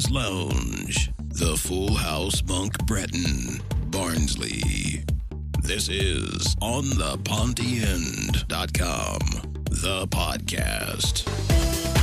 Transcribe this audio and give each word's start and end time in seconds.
Legends 0.00 0.10
Lounge, 0.10 1.10
the 1.18 1.56
Full 1.56 1.94
House 1.94 2.42
Monk 2.46 2.86
Bretton, 2.86 3.60
Barnsley. 3.90 5.04
This 5.62 5.88
is 5.88 6.56
on 6.60 6.84
the 6.90 7.18
End.com, 7.82 9.18
the 9.64 10.06
podcast. 10.08 11.99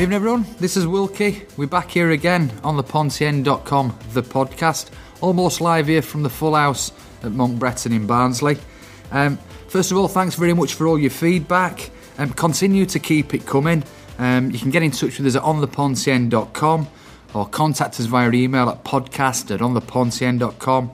Evening, 0.00 0.16
everyone. 0.16 0.46
This 0.58 0.78
is 0.78 0.86
Wilkie. 0.86 1.42
We're 1.58 1.66
back 1.66 1.90
here 1.90 2.10
again 2.10 2.50
on 2.64 2.78
the 2.78 2.82
Pontien.com, 2.82 3.98
the 4.14 4.22
podcast, 4.22 4.88
almost 5.20 5.60
live 5.60 5.88
here 5.88 6.00
from 6.00 6.22
the 6.22 6.30
full 6.30 6.54
house 6.54 6.90
at 7.22 7.32
Monk 7.32 7.58
Bretton 7.58 7.92
in 7.92 8.06
Barnsley. 8.06 8.56
Um, 9.10 9.36
first 9.68 9.90
of 9.90 9.98
all, 9.98 10.08
thanks 10.08 10.36
very 10.36 10.54
much 10.54 10.72
for 10.72 10.86
all 10.86 10.98
your 10.98 11.10
feedback. 11.10 11.90
Um, 12.16 12.30
continue 12.30 12.86
to 12.86 12.98
keep 12.98 13.34
it 13.34 13.44
coming. 13.44 13.84
Um, 14.18 14.50
you 14.50 14.58
can 14.58 14.70
get 14.70 14.82
in 14.82 14.90
touch 14.90 15.18
with 15.18 15.26
us 15.26 15.36
at 15.36 15.42
onthepontien.com 15.42 16.88
or 17.34 17.46
contact 17.48 18.00
us 18.00 18.06
via 18.06 18.32
email 18.32 18.70
at 18.70 18.82
podcast 18.82 19.54
at 19.54 19.60
onthepontien.com. 19.60 20.92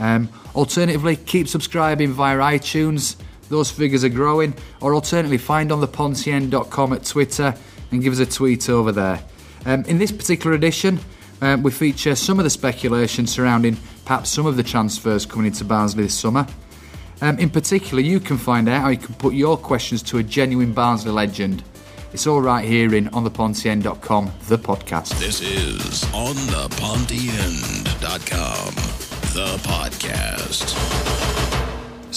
Um, 0.00 0.28
alternatively, 0.56 1.14
keep 1.14 1.46
subscribing 1.46 2.10
via 2.10 2.38
iTunes. 2.38 3.14
Those 3.50 3.70
figures 3.70 4.02
are 4.02 4.08
growing. 4.08 4.52
Or 4.80 4.96
alternatively, 4.96 5.38
find 5.38 5.70
onthepontien.com 5.70 6.92
at 6.92 7.04
Twitter 7.04 7.54
and 7.90 8.02
give 8.02 8.12
us 8.12 8.18
a 8.18 8.26
tweet 8.26 8.68
over 8.68 8.92
there. 8.92 9.22
Um, 9.66 9.84
in 9.84 9.98
this 9.98 10.12
particular 10.12 10.54
edition, 10.54 11.00
um, 11.40 11.62
we 11.62 11.70
feature 11.70 12.14
some 12.14 12.38
of 12.38 12.44
the 12.44 12.50
speculation 12.50 13.26
surrounding 13.26 13.76
perhaps 14.04 14.30
some 14.30 14.46
of 14.46 14.56
the 14.56 14.62
transfers 14.62 15.26
coming 15.26 15.46
into 15.46 15.64
Barnsley 15.64 16.04
this 16.04 16.14
summer. 16.14 16.46
Um, 17.20 17.38
in 17.38 17.50
particular, 17.50 18.02
you 18.02 18.20
can 18.20 18.38
find 18.38 18.68
out 18.68 18.82
how 18.82 18.88
you 18.88 18.96
can 18.96 19.14
put 19.16 19.34
your 19.34 19.56
questions 19.56 20.02
to 20.04 20.18
a 20.18 20.22
genuine 20.22 20.72
Barnsley 20.72 21.10
legend. 21.10 21.64
It's 22.12 22.26
all 22.26 22.40
right 22.40 22.66
here 22.66 22.94
in 22.94 23.06
onthepontien.com, 23.06 24.32
the 24.48 24.58
podcast. 24.58 25.18
This 25.18 25.40
is 25.42 26.04
on 26.14 26.34
the 26.46 26.68
the 29.34 29.56
podcast. 29.68 31.27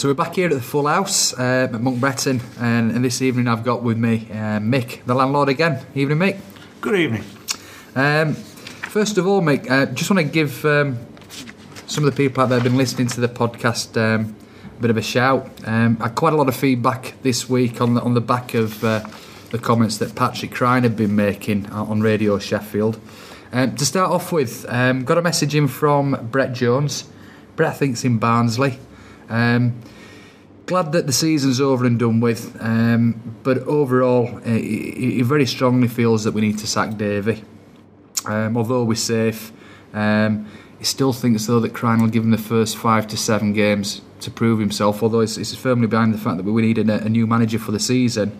So 0.02 0.07
we're 0.07 0.16
back 0.16 0.33
here 0.33 0.47
at 0.47 0.55
the 0.55 0.61
Full 0.61 0.88
House 0.88 1.31
uh, 1.38 1.69
at 1.71 1.80
Monk 1.80 1.99
Bretton, 1.99 2.41
and, 2.59 2.91
and, 2.91 3.05
this 3.05 3.21
evening 3.21 3.47
I've 3.47 3.63
got 3.63 3.83
with 3.83 3.99
me 3.99 4.27
uh, 4.31 4.57
Mick, 4.57 5.05
the 5.05 5.13
landlord 5.13 5.47
again. 5.47 5.85
Evening, 5.94 6.17
Mick. 6.17 6.39
Good 6.81 6.95
evening. 6.95 7.23
Um, 7.94 8.33
first 8.33 9.19
of 9.19 9.27
all, 9.27 9.44
Mick, 9.44 9.69
uh, 9.69 9.85
just 9.94 10.09
want 10.09 10.25
to 10.25 10.33
give 10.33 10.66
um, 10.66 10.97
some 11.85 12.03
of 12.03 12.09
the 12.09 12.17
people 12.17 12.41
out 12.41 12.49
there 12.49 12.57
who've 12.57 12.72
been 12.72 12.79
listening 12.79 13.09
to 13.09 13.22
the 13.22 13.27
podcast 13.27 13.95
um, 13.95 14.35
a 14.75 14.81
bit 14.81 14.89
of 14.89 14.97
a 14.97 15.03
shout. 15.03 15.47
Um, 15.67 15.97
I 15.99 16.07
had 16.07 16.16
quite 16.16 16.33
a 16.33 16.35
lot 16.35 16.47
of 16.47 16.55
feedback 16.55 17.13
this 17.22 17.47
week 17.47 17.79
on 17.79 17.94
the, 17.94 18.02
on 18.02 18.16
the 18.16 18.22
back 18.22 18.55
of 18.55 18.83
uh, 18.83 19.05
the 19.52 19.59
comments 19.59 19.99
that 19.99 20.16
Patrick 20.16 20.49
Cryne 20.49 20.81
had 20.81 20.95
been 20.95 21.16
making 21.16 21.69
on 21.69 22.02
Radio 22.02 22.39
Sheffield. 22.39 22.99
Um, 23.53 23.75
to 23.75 23.85
start 23.85 24.09
off 24.09 24.31
with, 24.31 24.66
um, 24.67 25.05
got 25.05 25.19
a 25.19 25.22
message 25.22 25.53
in 25.53 25.67
from 25.67 26.27
Brett 26.31 26.53
Jones. 26.53 27.07
Brett 27.55 27.77
thinks 27.77 28.03
in 28.03 28.17
Barnsley. 28.17 28.79
Um, 29.31 29.81
glad 30.66 30.92
that 30.92 31.08
the 31.08 31.14
season's 31.14 31.62
over 31.62 31.86
and 31.86 31.97
done 31.97 32.19
with, 32.19 32.58
um, 32.59 33.38
but 33.44 33.59
overall, 33.59 34.38
uh, 34.38 34.50
he, 34.50 34.92
he, 34.92 35.22
very 35.22 35.46
strongly 35.46 35.88
feels 35.88 36.25
that 36.25 36.34
we 36.34 36.42
need 36.42 36.58
to 36.59 36.68
sack 36.68 36.97
Davey. 36.97 37.41
Um, 38.25 38.58
although 38.58 38.84
we're 38.84 38.96
safe, 38.96 39.53
um, 39.94 40.47
he 40.80 40.84
still 40.84 41.14
thinks 41.14 41.46
though 41.46 41.62
that 41.62 41.74
Cryne 41.74 42.02
will 42.02 42.09
give 42.09 42.24
him 42.24 42.31
the 42.31 42.38
first 42.38 42.75
five 42.75 43.08
to 43.08 43.18
seven 43.18 43.53
games 43.53 44.02
to 44.20 44.30
prove 44.30 44.59
himself. 44.59 45.02
Although 45.02 45.22
he's, 45.22 45.38
he's 45.38 45.56
firmly 45.56 45.88
behind 45.88 46.14
the 46.14 46.18
fact 46.18 46.36
that 46.36 46.44
we 46.44 46.62
need 46.62 46.78
a, 46.78 47.06
a 47.06 47.09
new 47.09 47.25
manager 47.25 47.58
for 47.58 47.72
the 47.72 47.80
season 47.80 48.38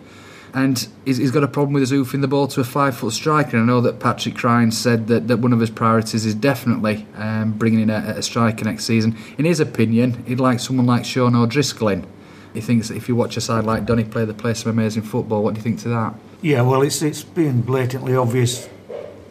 and 0.54 0.86
he's, 1.04 1.16
he's 1.16 1.30
got 1.30 1.42
a 1.42 1.48
problem 1.48 1.72
with 1.72 1.82
his 1.82 1.90
hoofing 1.90 2.20
the 2.20 2.28
ball 2.28 2.46
to 2.48 2.60
a 2.60 2.64
five 2.64 2.96
foot 2.96 3.12
striker. 3.12 3.56
And 3.56 3.64
I 3.64 3.66
know 3.66 3.80
that 3.80 4.00
Patrick 4.00 4.34
Cryne 4.34 4.70
said 4.70 5.06
that, 5.06 5.28
that 5.28 5.38
one 5.38 5.52
of 5.52 5.60
his 5.60 5.70
priorities 5.70 6.26
is 6.26 6.34
definitely 6.34 7.06
um, 7.16 7.52
bringing 7.52 7.80
in 7.80 7.90
a, 7.90 8.14
a, 8.16 8.22
striker 8.22 8.64
next 8.64 8.84
season. 8.84 9.16
In 9.38 9.46
his 9.46 9.60
opinion, 9.60 10.24
he'd 10.26 10.40
like 10.40 10.60
someone 10.60 10.86
like 10.86 11.04
Sean 11.04 11.34
O'Driscoll 11.34 11.88
in. 11.88 12.06
He 12.52 12.60
thinks 12.60 12.88
that 12.88 12.96
if 12.96 13.08
you 13.08 13.16
watch 13.16 13.38
a 13.38 13.40
side 13.40 13.64
like 13.64 13.86
Donny 13.86 14.04
play, 14.04 14.26
they 14.26 14.34
play 14.34 14.52
some 14.52 14.70
amazing 14.70 15.04
football. 15.04 15.42
What 15.42 15.54
do 15.54 15.58
you 15.58 15.64
think 15.64 15.80
to 15.80 15.88
that? 15.88 16.14
Yeah, 16.42 16.62
well, 16.62 16.82
it's 16.82 17.00
it's 17.00 17.24
been 17.24 17.62
blatantly 17.62 18.14
obvious 18.14 18.68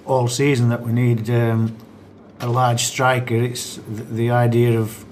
all 0.06 0.28
season 0.28 0.70
that 0.70 0.82
we 0.82 0.92
need 0.92 1.30
um, 1.30 1.78
a 2.40 2.48
large 2.48 2.86
striker. 2.86 3.36
It's 3.36 3.80
the 3.88 4.32
idea 4.32 4.80
of 4.80 5.06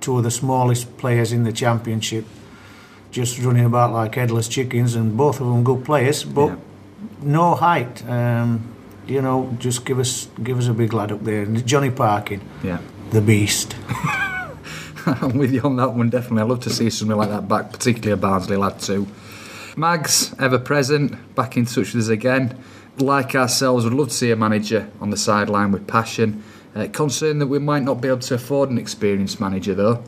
two 0.00 0.16
of 0.16 0.24
the 0.24 0.30
smallest 0.30 0.96
players 0.96 1.32
in 1.32 1.44
the 1.44 1.52
championship 1.52 2.24
just 3.10 3.38
running 3.40 3.64
about 3.64 3.92
like 3.92 4.14
headless 4.14 4.48
chickens, 4.48 4.94
and 4.94 5.16
both 5.16 5.40
of 5.40 5.46
them 5.46 5.64
good 5.64 5.84
players, 5.84 6.24
but 6.24 6.46
yeah. 6.46 6.56
no 7.22 7.54
height. 7.54 8.06
Um, 8.08 8.74
you 9.06 9.20
know, 9.20 9.54
just 9.58 9.84
give 9.84 9.98
us 9.98 10.28
give 10.42 10.58
us 10.58 10.68
a 10.68 10.72
big 10.72 10.92
lad 10.92 11.12
up 11.12 11.24
there. 11.24 11.46
Johnny 11.46 11.90
Parkin, 11.90 12.40
yeah, 12.62 12.78
the 13.10 13.20
beast. 13.20 13.76
I'm 15.06 15.38
with 15.38 15.52
you 15.52 15.62
on 15.62 15.76
that 15.76 15.94
one, 15.94 16.10
definitely. 16.10 16.42
I'd 16.42 16.48
love 16.48 16.60
to 16.60 16.70
see 16.70 16.90
something 16.90 17.16
like 17.16 17.30
that 17.30 17.48
back, 17.48 17.72
particularly 17.72 18.12
a 18.12 18.16
Barnsley 18.16 18.56
lad 18.56 18.78
too. 18.80 19.08
Mags, 19.76 20.34
ever 20.38 20.58
present, 20.58 21.34
back 21.34 21.56
in 21.56 21.64
touch 21.64 21.94
with 21.94 22.04
us 22.04 22.08
again. 22.08 22.58
Like 22.98 23.34
ourselves, 23.34 23.84
would 23.84 23.94
love 23.94 24.08
to 24.08 24.14
see 24.14 24.30
a 24.30 24.36
manager 24.36 24.90
on 25.00 25.10
the 25.10 25.16
sideline 25.16 25.72
with 25.72 25.86
passion. 25.86 26.44
Uh, 26.74 26.86
concerned 26.92 27.40
that 27.40 27.46
we 27.46 27.58
might 27.58 27.82
not 27.82 28.00
be 28.00 28.08
able 28.08 28.18
to 28.18 28.34
afford 28.34 28.70
an 28.70 28.78
experienced 28.78 29.40
manager 29.40 29.74
though 29.74 30.04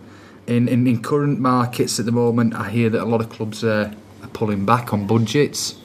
in, 0.46 0.68
in, 0.68 0.86
in 0.86 1.02
current 1.02 1.38
markets 1.38 1.98
at 1.98 2.06
the 2.06 2.12
moment, 2.12 2.54
I 2.54 2.70
hear 2.70 2.90
that 2.90 3.02
a 3.02 3.04
lot 3.04 3.20
of 3.20 3.30
clubs 3.30 3.62
are, 3.64 3.94
are 4.22 4.28
pulling 4.32 4.66
back 4.66 4.92
on 4.92 5.06
budgets. 5.06 5.76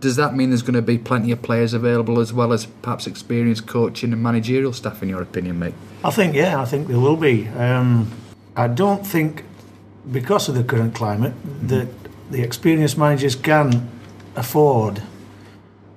Does 0.00 0.16
that 0.16 0.34
mean 0.34 0.50
there's 0.50 0.62
going 0.62 0.74
to 0.74 0.82
be 0.82 0.96
plenty 0.96 1.32
of 1.32 1.42
players 1.42 1.74
available 1.74 2.20
as 2.20 2.32
well 2.32 2.52
as 2.52 2.66
perhaps 2.66 3.06
experienced 3.06 3.66
coaching 3.66 4.12
and 4.12 4.22
managerial 4.22 4.72
staff, 4.72 5.02
in 5.02 5.08
your 5.08 5.22
opinion, 5.22 5.58
mate? 5.58 5.74
I 6.04 6.10
think, 6.10 6.34
yeah, 6.34 6.60
I 6.60 6.64
think 6.64 6.86
there 6.86 7.00
will 7.00 7.16
be. 7.16 7.48
Um, 7.48 8.10
I 8.56 8.68
don't 8.68 9.04
think, 9.04 9.44
because 10.10 10.48
of 10.48 10.54
the 10.54 10.62
current 10.62 10.94
climate, 10.94 11.32
mm-hmm. 11.32 11.66
that 11.68 11.88
the 12.30 12.42
experienced 12.42 12.96
managers 12.96 13.34
can 13.34 13.90
afford 14.36 15.02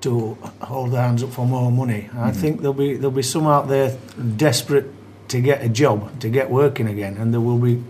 to 0.02 0.36
hold 0.62 0.92
their 0.92 1.02
hands 1.04 1.22
up 1.22 1.32
for 1.32 1.46
more 1.46 1.72
money. 1.72 2.10
I 2.14 2.16
mm-hmm. 2.16 2.32
think 2.32 2.62
there'll 2.62 2.74
be 2.74 2.96
there'll 2.96 3.12
be 3.12 3.22
some 3.22 3.46
out 3.46 3.68
there 3.68 3.96
desperate 4.38 4.88
to 5.32 5.42
get 5.42 5.64
a 5.64 5.70
job, 5.70 6.20
to 6.20 6.30
get 6.30 6.50
working 6.50 6.88
again, 6.88 7.18
and 7.18 7.34
they 7.34 7.38
will 7.38 7.58
be 7.58 7.82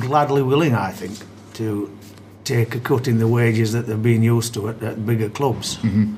gladly 0.00 0.42
willing, 0.42 0.74
I 0.74 0.90
think, 0.90 1.16
to 1.54 1.96
take 2.44 2.74
a 2.74 2.80
cut 2.80 3.06
in 3.06 3.18
the 3.18 3.28
wages 3.28 3.72
that 3.72 3.86
they've 3.86 4.02
been 4.02 4.22
used 4.22 4.54
to 4.54 4.68
at, 4.68 4.82
at 4.82 5.06
bigger 5.06 5.28
clubs. 5.28 5.76
Mm-hmm. 5.76 6.14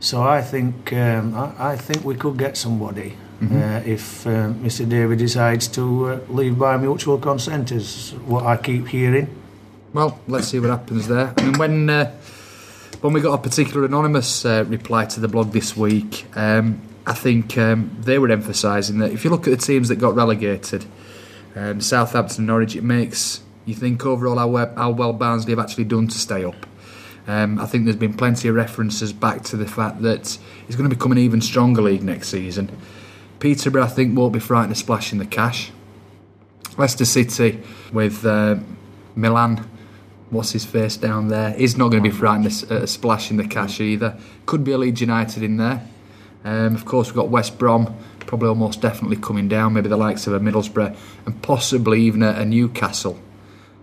So 0.00 0.22
I 0.22 0.42
think 0.42 0.92
um, 0.92 1.34
I, 1.34 1.72
I, 1.72 1.76
think 1.76 2.04
we 2.04 2.14
could 2.14 2.36
get 2.36 2.56
somebody 2.56 3.16
mm-hmm. 3.40 3.56
uh, 3.56 3.80
if 3.84 4.26
uh, 4.26 4.52
Mr. 4.62 4.88
David 4.88 5.18
decides 5.18 5.66
to 5.68 6.06
uh, 6.06 6.20
leave 6.28 6.58
by 6.58 6.76
mutual 6.76 7.18
consent, 7.18 7.72
is 7.72 8.12
what 8.26 8.44
I 8.44 8.56
keep 8.56 8.88
hearing. 8.88 9.28
Well, 9.92 10.20
let's 10.28 10.48
see 10.48 10.60
what 10.60 10.70
happens 10.70 11.08
there. 11.08 11.32
I 11.36 11.42
mean, 11.42 11.58
when 11.58 11.90
uh, 11.90 12.12
when 13.00 13.12
we 13.12 13.20
got 13.20 13.34
a 13.34 13.42
particular 13.42 13.86
anonymous 13.86 14.44
uh, 14.44 14.64
reply 14.68 15.06
to 15.06 15.20
the 15.20 15.28
blog 15.28 15.52
this 15.52 15.76
week. 15.76 16.26
Um, 16.36 16.80
I 17.06 17.12
think 17.12 17.58
um, 17.58 17.96
they 18.00 18.18
were 18.18 18.30
emphasising 18.30 18.98
that 18.98 19.12
if 19.12 19.24
you 19.24 19.30
look 19.30 19.46
at 19.46 19.50
the 19.50 19.56
teams 19.56 19.88
that 19.88 19.96
got 19.96 20.14
relegated, 20.14 20.86
um, 21.54 21.80
Southampton, 21.80 22.46
Norwich, 22.46 22.74
it 22.76 22.82
makes 22.82 23.42
you 23.66 23.74
think 23.74 24.04
overall 24.04 24.38
how 24.38 24.48
well, 24.48 24.74
how 24.76 24.90
well 24.90 25.12
Barnsley 25.12 25.52
have 25.52 25.58
actually 25.58 25.84
done 25.84 26.08
to 26.08 26.18
stay 26.18 26.44
up. 26.44 26.66
Um, 27.26 27.58
I 27.58 27.66
think 27.66 27.84
there's 27.84 27.96
been 27.96 28.14
plenty 28.14 28.48
of 28.48 28.54
references 28.54 29.12
back 29.12 29.42
to 29.44 29.56
the 29.56 29.66
fact 29.66 30.02
that 30.02 30.38
it's 30.66 30.76
going 30.76 30.88
to 30.88 30.94
become 30.94 31.12
an 31.12 31.18
even 31.18 31.40
stronger 31.40 31.80
league 31.80 32.02
next 32.02 32.28
season. 32.28 32.76
Peterborough, 33.40 33.84
I 33.84 33.88
think, 33.88 34.16
won't 34.16 34.32
be 34.32 34.40
frightened 34.40 34.72
of 34.72 34.78
splashing 34.78 35.18
the 35.18 35.26
cash. 35.26 35.70
Leicester 36.76 37.04
City 37.04 37.62
with 37.92 38.26
uh, 38.26 38.56
Milan, 39.14 39.68
what's 40.30 40.52
his 40.52 40.64
face 40.64 40.96
down 40.96 41.28
there, 41.28 41.50
he's 41.52 41.76
not 41.76 41.90
going 41.90 42.02
to 42.02 42.08
be 42.08 42.14
frightened 42.14 42.46
of 42.46 42.70
uh, 42.70 42.86
splashing 42.86 43.36
the 43.36 43.46
cash 43.46 43.80
either. 43.80 44.18
Could 44.46 44.64
be 44.64 44.72
a 44.72 44.78
Leeds 44.78 45.00
United 45.00 45.42
in 45.42 45.56
there. 45.56 45.86
Um, 46.44 46.74
of 46.74 46.84
course, 46.84 47.08
we've 47.08 47.16
got 47.16 47.28
West 47.28 47.58
Brom, 47.58 47.96
probably 48.20 48.48
almost 48.48 48.80
definitely 48.80 49.16
coming 49.16 49.48
down, 49.48 49.72
maybe 49.72 49.88
the 49.88 49.96
likes 49.96 50.26
of 50.26 50.34
a 50.34 50.40
Middlesbrough, 50.40 50.96
and 51.26 51.42
possibly 51.42 52.02
even 52.02 52.22
a, 52.22 52.30
a 52.30 52.44
Newcastle. 52.44 53.18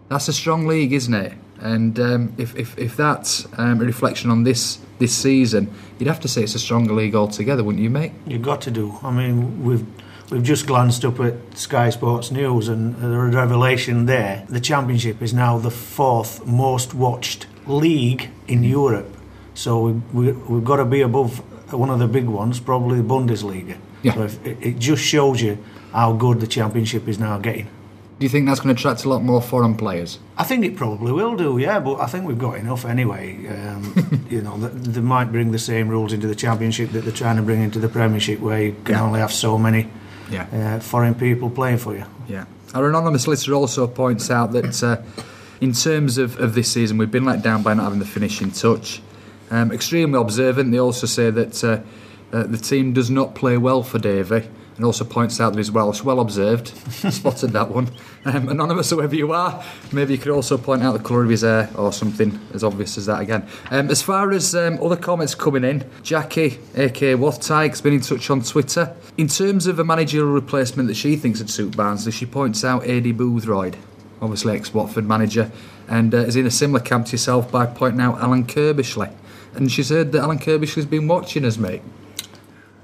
That's 0.09 0.27
a 0.27 0.33
strong 0.33 0.67
league, 0.67 0.93
isn't 0.93 1.13
it? 1.13 1.33
And 1.59 1.99
um, 1.99 2.33
if, 2.37 2.55
if, 2.55 2.77
if 2.77 2.97
that's 2.97 3.45
um, 3.57 3.81
a 3.81 3.85
reflection 3.85 4.29
on 4.31 4.43
this 4.43 4.79
this 4.99 5.15
season, 5.15 5.73
you'd 5.97 6.07
have 6.07 6.19
to 6.19 6.27
say 6.27 6.43
it's 6.43 6.53
a 6.53 6.59
stronger 6.59 6.93
league 6.93 7.15
altogether, 7.15 7.63
wouldn't 7.63 7.83
you, 7.83 7.89
mate? 7.89 8.11
You've 8.27 8.41
got 8.43 8.61
to 8.61 8.71
do. 8.71 8.97
I 9.03 9.11
mean, 9.11 9.63
we've 9.63 9.85
we've 10.31 10.43
just 10.43 10.67
glanced 10.67 11.05
up 11.05 11.19
at 11.19 11.57
Sky 11.57 11.89
Sports 11.89 12.31
News, 12.31 12.67
and 12.67 12.95
the 12.97 13.09
revelation 13.09 14.05
there: 14.05 14.45
the 14.49 14.59
Championship 14.59 15.21
is 15.21 15.33
now 15.33 15.57
the 15.57 15.71
fourth 15.71 16.45
most 16.45 16.93
watched 16.93 17.47
league 17.67 18.29
in 18.47 18.63
Europe 18.63 19.15
So 19.53 19.81
we, 19.81 19.91
we, 20.13 20.31
we've 20.31 20.63
got 20.63 20.77
to 20.77 20.85
be 20.85 21.01
above 21.01 21.41
one 21.73 21.89
of 21.89 21.99
the 21.99 22.07
big 22.07 22.25
ones, 22.27 22.59
probably 22.59 22.97
the 22.97 23.03
Bundesliga. 23.07 23.77
Yeah. 24.03 24.13
So 24.15 24.23
if, 24.23 24.45
it, 24.45 24.57
it 24.61 24.79
just 24.79 25.03
shows 25.03 25.41
you 25.41 25.57
how 25.93 26.13
good 26.13 26.39
the 26.39 26.47
Championship 26.47 27.07
is 27.07 27.19
now 27.19 27.37
getting. 27.37 27.65
Do 28.19 28.25
you 28.25 28.29
think 28.29 28.45
that's 28.45 28.59
going 28.59 28.75
to 28.75 28.79
attract 28.79 29.03
a 29.03 29.09
lot 29.09 29.23
more 29.23 29.41
foreign 29.41 29.75
players? 29.75 30.19
I 30.37 30.43
think 30.43 30.63
it 30.63 30.75
probably 30.75 31.11
will 31.11 31.35
do, 31.35 31.57
yeah, 31.57 31.79
but 31.79 31.99
I 31.99 32.05
think 32.05 32.25
we've 32.27 32.37
got 32.37 32.55
enough 32.57 32.85
anyway. 32.85 33.47
Um, 33.47 34.27
you 34.29 34.41
know, 34.41 34.57
th- 34.59 34.71
they 34.73 35.01
might 35.01 35.31
bring 35.31 35.51
the 35.51 35.57
same 35.59 35.87
rules 35.89 36.13
into 36.13 36.27
the 36.27 36.35
Championship 36.35 36.91
that 36.91 37.01
they're 37.03 37.11
trying 37.13 37.37
to 37.37 37.41
bring 37.41 37.61
into 37.63 37.79
the 37.79 37.89
Premiership, 37.89 38.39
where 38.39 38.61
you 38.61 38.75
can 38.85 38.95
Yeah. 38.95 39.03
only 39.03 39.19
have 39.19 39.33
so 39.33 39.57
many 39.57 39.89
Yeah. 40.29 40.75
uh, 40.77 40.79
foreign 40.81 41.15
people 41.15 41.49
playing 41.49 41.79
for 41.79 41.95
you. 41.95 42.05
Yeah. 42.27 42.45
Our 42.75 42.87
anonymous 42.89 43.27
listener 43.27 43.55
also 43.55 43.87
points 43.87 44.29
out 44.29 44.51
that 44.53 44.83
uh, 44.83 44.97
in 45.59 45.73
terms 45.73 46.17
of, 46.19 46.39
of 46.39 46.53
this 46.53 46.71
season, 46.71 46.97
we've 46.99 47.11
been 47.11 47.25
let 47.25 47.41
down 47.41 47.63
by 47.63 47.73
not 47.73 47.83
having 47.85 47.99
the 47.99 48.05
finishing 48.05 48.51
touch. 48.51 49.01
Um, 49.51 49.71
extremely 49.71 50.19
observant. 50.19 50.71
They 50.71 50.79
also 50.79 51.05
say 51.05 51.29
that 51.29 51.63
uh, 51.63 51.81
uh, 52.35 52.43
the 52.43 52.57
team 52.57 52.93
does 52.93 53.11
not 53.11 53.35
play 53.35 53.57
well 53.57 53.83
for 53.83 53.99
Davey. 53.99 54.47
And 54.77 54.85
also 54.85 55.03
points 55.03 55.39
out 55.39 55.51
that 55.51 55.59
he's 55.59 55.69
Welsh. 55.69 56.01
Well 56.01 56.19
observed. 56.19 56.69
Spotted 57.13 57.51
that 57.51 57.69
one. 57.69 57.89
Um, 58.25 58.49
anonymous, 58.49 58.89
whoever 58.89 59.15
you 59.15 59.31
are, 59.31 59.63
maybe 59.91 60.13
you 60.13 60.17
could 60.17 60.31
also 60.31 60.57
point 60.57 60.81
out 60.81 60.93
the 60.93 61.03
colour 61.03 61.23
of 61.23 61.29
his 61.29 61.41
hair 61.41 61.69
or 61.75 61.91
something 61.91 62.39
as 62.53 62.63
obvious 62.63 62.97
as 62.97 63.05
that 63.05 63.19
again. 63.19 63.45
Um, 63.69 63.91
as 63.91 64.01
far 64.01 64.31
as 64.31 64.55
um, 64.55 64.79
other 64.81 64.95
comments 64.95 65.35
coming 65.35 65.63
in, 65.63 65.87
Jackie, 66.01 66.57
aka 66.75 67.13
Wathtyke, 67.15 67.69
has 67.69 67.81
been 67.81 67.93
in 67.93 68.01
touch 68.01 68.29
on 68.29 68.41
Twitter. 68.41 68.95
In 69.17 69.27
terms 69.27 69.67
of 69.67 69.77
a 69.77 69.83
managerial 69.83 70.31
replacement 70.31 70.87
that 70.87 70.95
she 70.95 71.15
thinks 71.15 71.39
would 71.39 71.49
suit 71.49 71.75
Barnsley, 71.75 72.11
she 72.11 72.25
points 72.25 72.63
out 72.63 72.83
Adi 72.83 73.13
Boothroyd, 73.13 73.75
obviously 74.21 74.55
ex 74.55 74.73
Watford 74.73 75.05
manager, 75.05 75.51
and 75.87 76.15
uh, 76.15 76.19
is 76.19 76.35
in 76.37 76.47
a 76.47 76.51
similar 76.51 76.79
camp 76.79 77.07
to 77.07 77.11
yourself 77.11 77.51
by 77.51 77.65
pointing 77.65 78.01
out 78.01 78.19
Alan 78.19 78.45
Curbishley. 78.45 79.13
And 79.53 79.71
she 79.71 79.83
said 79.83 80.11
that 80.13 80.21
Alan 80.21 80.39
Curbishley's 80.39 80.85
been 80.85 81.07
watching 81.07 81.45
us, 81.45 81.57
mate. 81.57 81.81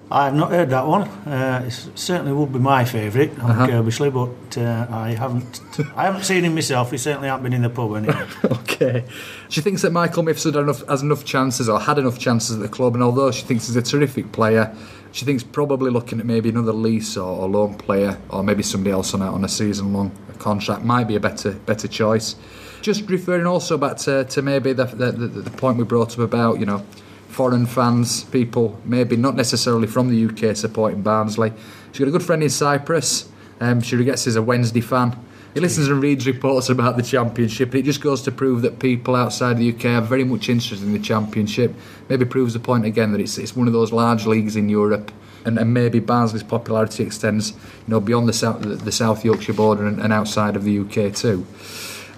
I've 0.09 0.33
not 0.33 0.51
heard 0.51 0.69
that 0.69 0.87
one. 0.87 1.01
Uh, 1.27 1.63
it 1.67 1.71
certainly 1.95 2.31
would 2.31 2.53
be 2.53 2.59
my 2.59 2.85
favourite, 2.85 3.37
Alan 3.39 3.51
Uh-huh. 3.51 3.67
Curbishley, 3.67 4.09
but 4.13 4.57
uh, 4.57 4.87
I 4.89 5.09
haven't. 5.09 5.59
I 5.97 6.05
haven't 6.05 6.23
seen 6.23 6.45
him 6.45 6.55
myself. 6.55 6.91
He 6.91 6.97
certainly 6.97 7.27
hasn't 7.27 7.43
been 7.43 7.51
in 7.51 7.61
the 7.63 7.69
pub 7.69 7.93
anyway. 7.93 8.25
okay. 8.45 9.03
She 9.49 9.59
thinks 9.59 9.81
that 9.81 9.91
Michael 9.91 10.23
Mifsud 10.23 10.55
enough, 10.55 10.87
has 10.87 11.01
enough 11.01 11.25
chances 11.25 11.67
or 11.67 11.79
had 11.81 11.97
enough 11.97 12.17
chances 12.19 12.55
at 12.55 12.61
the 12.61 12.69
club, 12.69 12.93
and 12.93 13.03
although 13.03 13.31
she 13.31 13.43
thinks 13.43 13.67
he's 13.67 13.75
a 13.75 13.81
terrific 13.81 14.31
player, 14.31 14.73
she 15.11 15.25
thinks 15.25 15.43
probably 15.43 15.91
looking 15.91 16.21
at 16.21 16.25
maybe 16.25 16.47
another 16.49 16.73
lease 16.73 17.17
or, 17.17 17.27
or 17.41 17.49
loan 17.49 17.75
player, 17.75 18.17
or 18.29 18.43
maybe 18.43 18.63
somebody 18.63 18.91
else 18.91 19.13
on 19.13 19.21
a, 19.21 19.29
on 19.29 19.43
a 19.43 19.49
season 19.49 19.91
long 19.91 20.11
contract 20.39 20.83
might 20.85 21.05
be 21.09 21.15
a 21.17 21.19
better 21.19 21.51
better 21.51 21.87
choice. 21.89 22.35
Just 22.81 23.09
referring 23.09 23.45
also 23.45 23.77
back 23.77 23.97
to, 23.97 24.23
to 24.25 24.41
maybe 24.41 24.73
the, 24.73 24.85
the, 24.85 25.11
the, 25.11 25.49
point 25.51 25.77
we 25.77 25.83
brought 25.83 26.13
up 26.13 26.19
about, 26.19 26.59
you 26.59 26.65
know, 26.65 26.85
foreign 27.27 27.65
fans, 27.65 28.23
people 28.25 28.79
maybe 28.85 29.15
not 29.15 29.35
necessarily 29.35 29.87
from 29.87 30.09
the 30.09 30.25
UK 30.25 30.55
supporting 30.55 31.01
Barnsley. 31.01 31.51
She's 31.91 31.99
got 31.99 32.07
a 32.07 32.11
good 32.11 32.23
friend 32.23 32.43
in 32.43 32.49
Cyprus. 32.49 33.29
Um, 33.59 33.81
she 33.81 34.01
gets 34.03 34.27
is 34.27 34.35
a 34.35 34.41
Wednesday 34.41 34.81
fan. 34.81 35.17
He 35.53 35.59
listens 35.59 35.87
and 35.87 36.01
reads 36.01 36.27
reports 36.27 36.69
about 36.69 36.97
the 36.97 37.03
Championship, 37.03 37.71
and 37.71 37.79
it 37.79 37.83
just 37.83 38.01
goes 38.01 38.21
to 38.23 38.31
prove 38.31 38.61
that 38.61 38.77
people 38.77 39.15
outside 39.15 39.57
the 39.57 39.71
UK 39.73 39.85
are 39.85 40.01
very 40.01 40.23
much 40.23 40.49
interested 40.49 40.85
in 40.85 40.93
the 40.93 40.99
Championship. 40.99 41.73
Maybe 42.09 42.25
proves 42.25 42.53
the 42.53 42.59
point 42.59 42.85
again 42.85 43.11
that 43.13 43.21
it's, 43.21 43.39
it's 43.39 43.55
one 43.55 43.65
of 43.65 43.73
those 43.73 43.91
large 43.91 44.27
leagues 44.27 44.55
in 44.55 44.69
Europe, 44.69 45.11
and, 45.45 45.57
and 45.57 45.73
maybe 45.73 45.99
Barnsley's 45.99 46.43
popularity 46.43 47.03
extends, 47.03 47.51
you 47.51 47.57
know, 47.87 47.99
beyond 47.99 48.27
the 48.27 48.33
South, 48.33 48.61
the, 48.61 48.75
the 48.75 48.91
South 48.91 49.25
Yorkshire 49.25 49.53
border 49.53 49.87
and, 49.87 49.99
and 49.99 50.13
outside 50.13 50.55
of 50.55 50.63
the 50.63 50.79
UK 50.79 51.11
too. 51.15 51.47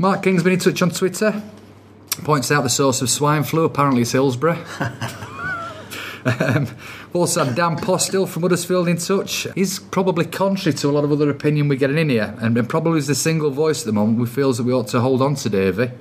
Mark 0.01 0.23
King's 0.23 0.43
been 0.43 0.53
in 0.53 0.59
touch 0.59 0.81
on 0.81 0.91
Twitter. 0.91 1.43
Points 2.23 2.49
out 2.53 2.63
the 2.63 2.69
source 2.69 3.01
of 3.01 3.09
swine 3.09 3.43
flu. 3.43 3.65
Apparently, 3.65 4.03
it's 4.03 4.13
Hillsborough. 4.13 4.63
um, 6.39 6.67
also, 7.11 7.43
had 7.43 7.53
Dan 7.53 7.75
Postil 7.75 8.25
from 8.25 8.43
Huddersfield 8.43 8.87
in 8.87 8.95
touch. 8.95 9.45
He's 9.55 9.77
probably 9.77 10.23
contrary 10.23 10.73
to 10.77 10.89
a 10.89 10.91
lot 10.91 11.03
of 11.03 11.11
other 11.11 11.29
opinion 11.29 11.67
we're 11.67 11.77
getting 11.77 11.97
in 11.97 12.09
here, 12.09 12.33
and, 12.39 12.57
and 12.57 12.69
probably 12.69 12.97
is 12.97 13.07
the 13.07 13.15
single 13.15 13.51
voice 13.51 13.81
at 13.81 13.87
the 13.87 13.91
moment 13.91 14.19
who 14.19 14.25
feels 14.25 14.57
that 14.57 14.63
we 14.63 14.71
ought 14.71 14.87
to 14.87 15.01
hold 15.01 15.21
on 15.21 15.35
to 15.35 15.49
Davey, 15.49 15.91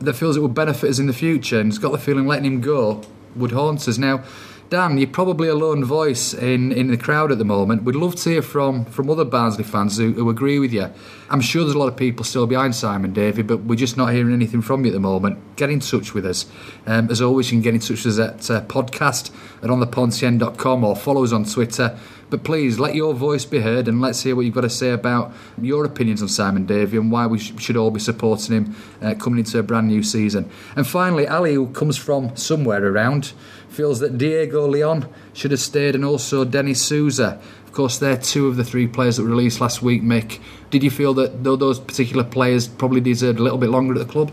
that 0.00 0.12
feels 0.12 0.36
it 0.36 0.40
would 0.40 0.54
benefit 0.54 0.90
us 0.90 0.98
in 0.98 1.06
the 1.06 1.14
future, 1.14 1.58
and 1.58 1.72
has 1.72 1.78
got 1.78 1.92
the 1.92 1.98
feeling 1.98 2.26
letting 2.26 2.44
him 2.44 2.60
go 2.60 3.00
would 3.34 3.52
haunt 3.52 3.88
us. 3.88 3.96
Now, 3.96 4.22
Dan, 4.68 4.98
you're 4.98 5.06
probably 5.08 5.46
a 5.46 5.54
lone 5.54 5.84
voice 5.84 6.34
in, 6.34 6.72
in 6.72 6.88
the 6.88 6.96
crowd 6.96 7.30
at 7.30 7.38
the 7.38 7.44
moment. 7.44 7.84
We'd 7.84 7.94
love 7.94 8.16
to 8.16 8.30
hear 8.30 8.42
from, 8.42 8.84
from 8.86 9.08
other 9.08 9.24
Barnsley 9.24 9.62
fans 9.62 9.96
who, 9.96 10.12
who 10.12 10.28
agree 10.28 10.58
with 10.58 10.72
you. 10.72 10.90
I'm 11.30 11.40
sure 11.40 11.62
there's 11.62 11.76
a 11.76 11.78
lot 11.78 11.86
of 11.86 11.96
people 11.96 12.24
still 12.24 12.48
behind 12.48 12.74
Simon 12.74 13.12
Davey, 13.12 13.42
but 13.42 13.58
we're 13.58 13.76
just 13.76 13.96
not 13.96 14.12
hearing 14.12 14.32
anything 14.34 14.62
from 14.62 14.84
you 14.84 14.90
at 14.90 14.94
the 14.94 15.00
moment. 15.00 15.38
Get 15.54 15.70
in 15.70 15.78
touch 15.78 16.14
with 16.14 16.26
us. 16.26 16.46
Um, 16.84 17.08
as 17.10 17.20
always, 17.20 17.52
you 17.52 17.56
can 17.58 17.62
get 17.62 17.74
in 17.74 17.80
touch 17.80 18.04
with 18.04 18.18
us 18.18 18.18
at 18.18 18.50
uh, 18.50 18.66
podcast 18.66 19.30
at 19.62 19.70
onthepontien.com 19.70 20.84
or 20.84 20.96
follow 20.96 21.22
us 21.22 21.32
on 21.32 21.44
Twitter. 21.44 21.96
But 22.28 22.42
please, 22.42 22.80
let 22.80 22.96
your 22.96 23.14
voice 23.14 23.44
be 23.44 23.60
heard 23.60 23.86
and 23.86 24.00
let's 24.00 24.22
hear 24.22 24.34
what 24.34 24.44
you've 24.44 24.54
got 24.54 24.62
to 24.62 24.70
say 24.70 24.90
about 24.90 25.32
your 25.60 25.84
opinions 25.84 26.22
on 26.22 26.28
Simon 26.28 26.66
Davey 26.66 26.96
and 26.96 27.12
why 27.12 27.26
we 27.26 27.38
sh- 27.38 27.52
should 27.58 27.76
all 27.76 27.92
be 27.92 28.00
supporting 28.00 28.56
him 28.56 28.76
uh, 29.00 29.14
coming 29.14 29.38
into 29.38 29.58
a 29.60 29.62
brand 29.62 29.86
new 29.86 30.02
season. 30.02 30.50
And 30.74 30.86
finally, 30.86 31.28
Ali, 31.28 31.54
who 31.54 31.68
comes 31.68 31.96
from 31.96 32.34
somewhere 32.36 32.84
around, 32.84 33.32
feels 33.68 34.00
that 34.00 34.18
Diego 34.18 34.66
Leon 34.66 35.08
should 35.34 35.52
have 35.52 35.60
stayed 35.60 35.94
and 35.94 36.04
also 36.04 36.44
Dennis 36.44 36.82
Souza. 36.82 37.40
Of 37.64 37.72
course, 37.72 37.98
they're 37.98 38.16
two 38.16 38.48
of 38.48 38.56
the 38.56 38.64
three 38.64 38.88
players 38.88 39.18
that 39.18 39.22
were 39.22 39.28
released 39.28 39.60
last 39.60 39.80
week, 39.80 40.02
Mick. 40.02 40.40
Did 40.70 40.82
you 40.82 40.90
feel 40.90 41.14
that 41.14 41.44
tho- 41.44 41.56
those 41.56 41.78
particular 41.78 42.24
players 42.24 42.66
probably 42.66 43.00
deserved 43.00 43.38
a 43.38 43.42
little 43.42 43.58
bit 43.58 43.70
longer 43.70 43.92
at 43.94 44.04
the 44.04 44.12
club? 44.12 44.32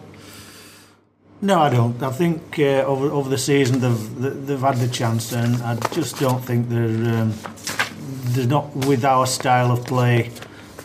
No, 1.41 1.59
I 1.59 1.69
don't. 1.69 2.01
I 2.01 2.09
think 2.09 2.57
uh, 2.57 2.85
over 2.85 3.07
over 3.07 3.29
the 3.29 3.37
season 3.37 3.81
they've 3.81 4.47
they've 4.47 4.61
had 4.61 4.77
the 4.77 4.87
chance, 4.87 5.33
and 5.33 5.61
I 5.61 5.75
just 5.91 6.17
don't 6.17 6.41
think 6.41 6.69
they're 6.69 7.21
um, 7.21 7.33
they're 8.23 8.47
not 8.47 8.75
with 8.75 9.03
our 9.05 9.25
style 9.25 9.71
of 9.71 9.85
play. 9.85 10.31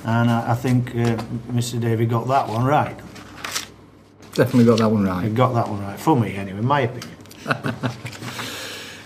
And 0.04 0.30
I, 0.30 0.52
I 0.52 0.54
think 0.54 0.90
uh, 0.90 1.16
Mr. 1.50 1.80
Davey 1.80 2.06
got 2.06 2.28
that 2.28 2.48
one 2.48 2.64
right. 2.64 2.96
Definitely 4.34 4.66
got 4.66 4.78
that 4.78 4.88
one 4.88 5.04
right. 5.04 5.24
He 5.24 5.30
got 5.30 5.52
that 5.54 5.68
one 5.68 5.80
right 5.80 5.98
for 5.98 6.18
me, 6.18 6.36
anyway. 6.36 6.58
in 6.58 6.66
My 6.66 6.80
opinion. 6.82 7.16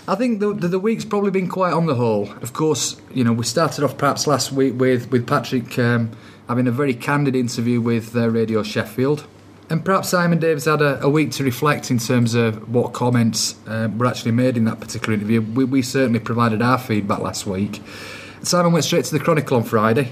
I 0.05 0.15
think 0.15 0.41
the, 0.41 0.53
the, 0.53 0.67
the 0.67 0.79
week's 0.79 1.05
probably 1.05 1.31
been 1.31 1.47
quite 1.47 1.73
on 1.73 1.85
the 1.85 1.95
whole. 1.95 2.29
Of 2.41 2.53
course, 2.53 2.99
you 3.13 3.23
know, 3.23 3.31
we 3.31 3.45
started 3.45 3.83
off 3.83 3.97
perhaps 3.97 4.27
last 4.27 4.51
week 4.51 4.77
with, 4.77 5.09
with 5.11 5.25
Patrick 5.25 5.79
um, 5.79 6.11
having 6.47 6.67
a 6.67 6.71
very 6.71 6.93
candid 6.93 7.35
interview 7.35 7.79
with 7.79 8.15
uh, 8.15 8.29
Radio 8.29 8.63
Sheffield. 8.63 9.25
And 9.69 9.83
perhaps 9.83 10.09
Simon 10.09 10.39
Davis 10.39 10.65
had 10.65 10.81
a, 10.81 11.01
a 11.01 11.09
week 11.09 11.31
to 11.31 11.43
reflect 11.43 11.89
in 11.89 11.99
terms 11.99 12.35
of 12.35 12.69
what 12.69 12.91
comments 12.91 13.55
um, 13.65 13.97
were 13.97 14.05
actually 14.05 14.33
made 14.33 14.57
in 14.57 14.65
that 14.65 14.79
particular 14.81 15.13
interview. 15.13 15.41
We, 15.41 15.63
we 15.63 15.81
certainly 15.81 16.19
provided 16.19 16.61
our 16.61 16.77
feedback 16.77 17.19
last 17.19 17.47
week. 17.47 17.81
Simon 18.43 18.73
went 18.73 18.83
straight 18.85 19.05
to 19.05 19.17
the 19.17 19.23
Chronicle 19.23 19.57
on 19.57 19.63
Friday 19.63 20.11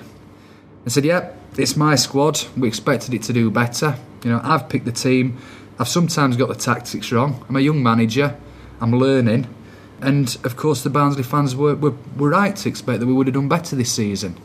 and 0.83 0.91
said, 0.91 1.03
Yep, 1.03 1.38
it's 1.57 1.75
my 1.75 1.95
squad. 1.95 2.41
We 2.57 2.67
expected 2.67 3.13
it 3.13 3.23
to 3.23 3.33
do 3.33 3.51
better. 3.51 3.97
You 4.23 4.31
know, 4.31 4.41
I've 4.43 4.69
picked 4.69 4.85
the 4.85 4.91
team. 4.91 5.38
I've 5.77 5.88
sometimes 5.88 6.38
got 6.38 6.47
the 6.47 6.55
tactics 6.55 7.11
wrong. 7.11 7.43
I'm 7.50 7.55
a 7.55 7.59
young 7.59 7.83
manager. 7.83 8.38
I'm 8.79 8.93
learning. 8.93 9.47
And 10.00 10.35
of 10.43 10.55
course, 10.55 10.81
the 10.83 10.89
Barnsley 10.89 11.23
fans 11.23 11.55
were, 11.55 11.75
were, 11.75 11.93
were 12.17 12.29
right 12.29 12.55
to 12.55 12.69
expect 12.69 13.00
that 13.01 13.05
we 13.05 13.13
would 13.13 13.27
have 13.27 13.33
done 13.33 13.50
better 13.50 13.75
this 13.75 13.91
season. 13.91 14.38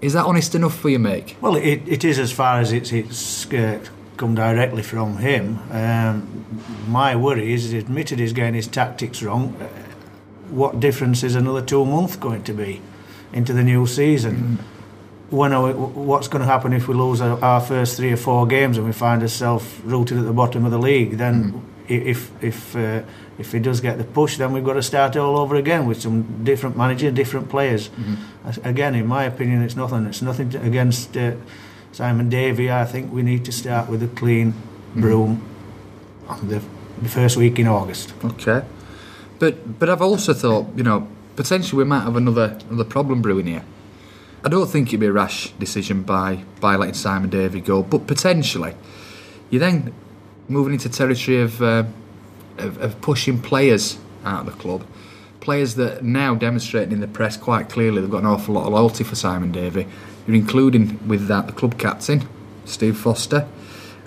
Is 0.00 0.12
that 0.12 0.26
honest 0.26 0.54
enough 0.54 0.76
for 0.78 0.90
you, 0.90 0.98
Mick? 0.98 1.40
Well, 1.40 1.56
it, 1.56 1.82
it 1.86 2.04
is 2.04 2.18
as 2.18 2.30
far 2.30 2.60
as 2.60 2.70
it's 2.72 2.92
it's 2.92 3.50
uh, 3.52 3.80
come 4.18 4.34
directly 4.34 4.82
from 4.82 5.18
him. 5.18 5.58
Um, 5.70 6.44
my 6.86 7.16
worry 7.16 7.52
is, 7.54 7.70
he's 7.70 7.82
admitted 7.82 8.18
he's 8.18 8.34
getting 8.34 8.54
his 8.54 8.66
tactics 8.66 9.22
wrong. 9.22 9.56
Uh, 9.60 9.66
What 10.50 10.78
difference 10.80 11.24
is 11.24 11.34
another 11.34 11.62
two 11.62 11.84
months 11.84 12.16
going 12.16 12.44
to 12.44 12.52
be 12.52 12.80
into 13.32 13.52
the 13.52 13.62
new 13.62 13.86
season? 13.86 14.58
When 15.30 15.52
are 15.52 15.66
we, 15.66 15.72
what's 15.72 16.28
going 16.28 16.40
to 16.42 16.46
happen 16.46 16.72
if 16.72 16.86
we 16.86 16.94
lose 16.94 17.20
our, 17.20 17.42
our 17.42 17.60
first 17.60 17.96
three 17.96 18.12
or 18.12 18.16
four 18.16 18.46
games 18.46 18.76
and 18.78 18.86
we 18.86 18.92
find 18.92 19.22
ourselves 19.22 19.64
rooted 19.84 20.18
at 20.18 20.24
the 20.24 20.32
bottom 20.32 20.64
of 20.64 20.70
the 20.70 20.78
league? 20.78 21.16
Then, 21.18 21.62
i 21.88 21.92
if 21.92 22.30
if 22.42 22.74
uh, 22.76 23.02
if 23.38 23.52
he 23.52 23.58
does 23.58 23.80
get 23.80 23.98
the 23.98 24.04
push, 24.04 24.36
then 24.38 24.52
we've 24.52 24.64
got 24.64 24.74
to 24.74 24.82
start 24.82 25.16
all 25.16 25.36
over 25.38 25.56
again 25.56 25.86
with 25.86 26.00
some 26.00 26.22
different 26.44 26.76
manager, 26.76 27.10
different 27.10 27.48
players. 27.48 27.90
As- 28.44 28.58
Again, 28.64 28.94
in 28.94 29.06
my 29.06 29.24
opinion, 29.24 29.62
it's 29.62 29.76
nothing. 29.76 30.06
It's 30.06 30.22
nothing 30.22 30.50
to, 30.50 30.58
against 30.62 31.16
uh, 31.16 31.32
Simon 31.92 32.28
Davey. 32.28 32.70
I 32.70 32.84
think 32.84 33.12
we 33.12 33.22
need 33.22 33.44
to 33.44 33.52
start 33.52 33.88
with 33.88 34.02
a 34.02 34.08
clean 34.08 34.54
broom 34.94 35.42
on 36.28 36.48
the, 36.48 36.60
the 37.02 37.08
first 37.08 37.36
week 37.36 37.58
in 37.58 37.66
August. 37.68 38.14
Okay. 38.24 38.62
But 39.38 39.78
but 39.78 39.88
I've 39.88 40.02
also 40.02 40.32
thought, 40.34 40.66
you 40.76 40.82
know, 40.82 41.06
potentially 41.36 41.84
we 41.84 41.88
might 41.88 42.02
have 42.02 42.16
another 42.16 42.58
another 42.68 42.88
problem 42.88 43.22
brewing 43.22 43.46
here. 43.46 43.64
I 44.44 44.48
don't 44.48 44.68
think 44.68 44.88
it'd 44.88 45.00
be 45.00 45.06
a 45.06 45.12
rash 45.12 45.50
decision 45.52 46.02
by 46.02 46.44
by 46.60 46.76
letting 46.76 46.94
Simon 46.94 47.30
Davey 47.30 47.60
go, 47.60 47.82
but 47.82 48.06
potentially 48.06 48.74
you're 49.50 49.60
then 49.60 49.92
moving 50.48 50.72
into 50.74 50.88
territory 50.88 51.40
of, 51.40 51.62
uh, 51.62 51.84
of 52.58 52.78
of 52.78 53.00
pushing 53.00 53.40
players 53.40 53.98
out 54.24 54.40
of 54.40 54.46
the 54.46 54.52
club. 54.52 54.84
Players 55.40 55.76
that 55.76 56.02
now 56.02 56.34
demonstrating 56.34 56.92
in 56.92 57.00
the 57.00 57.06
press 57.06 57.36
quite 57.36 57.68
clearly 57.68 58.00
they've 58.00 58.10
got 58.10 58.22
an 58.22 58.26
awful 58.26 58.54
lot 58.54 58.66
of 58.66 58.72
loyalty 58.72 59.04
for 59.04 59.14
Simon 59.14 59.52
Davey. 59.52 59.86
You're 60.26 60.36
including 60.36 61.06
with 61.06 61.28
that 61.28 61.46
the 61.46 61.52
club 61.52 61.78
captain, 61.78 62.28
Steve 62.64 62.96
Foster, 62.96 63.46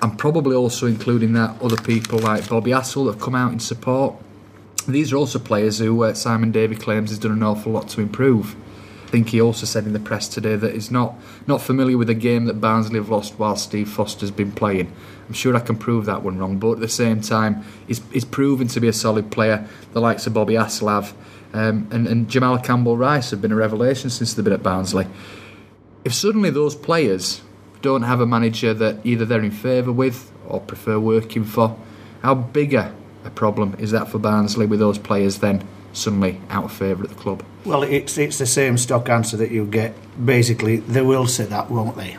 and 0.01 0.17
probably 0.17 0.55
also 0.55 0.85
including 0.85 1.33
that 1.33 1.61
other 1.61 1.77
people 1.77 2.19
like 2.19 2.49
Bobby 2.49 2.71
Hassell 2.71 3.05
that 3.05 3.13
have 3.13 3.21
come 3.21 3.35
out 3.35 3.53
in 3.53 3.59
support 3.59 4.15
These 4.91 5.13
are 5.13 5.17
also 5.17 5.39
players 5.39 5.79
who 5.79 6.03
uh, 6.03 6.13
Simon 6.13 6.51
Davey 6.51 6.75
claims 6.75 7.09
has 7.09 7.19
done 7.19 7.31
an 7.31 7.43
awful 7.43 7.71
lot 7.71 7.89
to 7.89 8.01
improve. 8.01 8.55
I 9.05 9.11
think 9.11 9.29
he 9.29 9.41
also 9.41 9.65
said 9.65 9.85
in 9.85 9.93
the 9.93 9.99
press 9.99 10.27
today 10.27 10.55
that 10.55 10.75
he's 10.75 10.91
not 10.91 11.15
not 11.47 11.61
familiar 11.61 11.97
with 11.97 12.11
a 12.11 12.13
game 12.13 12.45
that 12.45 12.61
Barnsley 12.61 12.99
have 12.99 13.09
lost 13.09 13.39
while 13.39 13.55
Steve 13.55 13.89
Foster's 13.89 14.29
been 14.29 14.51
playing. 14.51 14.93
I'm 15.27 15.33
sure 15.33 15.55
I 15.55 15.61
can 15.61 15.77
prove 15.77 16.05
that 16.05 16.21
one 16.21 16.37
wrong, 16.37 16.59
but 16.59 16.73
at 16.73 16.79
the 16.79 16.87
same 16.87 17.21
time, 17.21 17.63
he's, 17.87 18.01
he's 18.11 18.25
proven 18.25 18.67
to 18.67 18.79
be 18.79 18.87
a 18.87 18.93
solid 18.93 19.31
player. 19.31 19.67
The 19.93 20.01
likes 20.01 20.27
of 20.27 20.33
Bobby 20.33 20.53
Aslav 20.53 21.13
um, 21.53 21.87
and, 21.91 22.07
and 22.07 22.29
Jamal 22.29 22.59
Campbell-Ryce 22.59 23.31
have 23.31 23.41
been 23.41 23.51
a 23.51 23.55
revelation 23.55 24.09
since 24.09 24.33
they've 24.33 24.43
been 24.43 24.53
at 24.53 24.63
Barnsley. 24.63 25.07
If 26.03 26.13
suddenly 26.13 26.49
those 26.51 26.75
players 26.75 27.41
don't 27.81 28.03
have 28.03 28.21
a 28.21 28.25
manager 28.25 28.73
that 28.73 29.03
either 29.03 29.25
they're 29.25 29.43
in 29.43 29.51
favour 29.51 29.91
with 29.91 30.31
or 30.47 30.59
prefer 30.59 30.99
working 30.99 31.43
for, 31.43 31.77
how 32.21 32.35
bigger 32.35 32.93
a 33.25 33.29
problem 33.29 33.75
is 33.79 33.91
that 33.91 34.09
for 34.09 34.19
Barnsley 34.19 34.65
with 34.65 34.79
those 34.79 34.97
players 34.97 35.39
then 35.39 35.67
suddenly 35.93 36.39
out 36.49 36.65
of 36.65 36.71
favour 36.71 37.03
at 37.03 37.09
the 37.09 37.15
club? 37.15 37.43
Well, 37.65 37.83
it's 37.83 38.17
it's 38.17 38.37
the 38.37 38.45
same 38.45 38.77
stock 38.77 39.09
answer 39.09 39.37
that 39.37 39.51
you 39.51 39.65
get. 39.65 39.93
Basically, 40.23 40.77
they 40.77 41.01
will 41.01 41.27
say 41.27 41.45
that, 41.45 41.69
won't 41.69 41.97
they? 41.97 42.17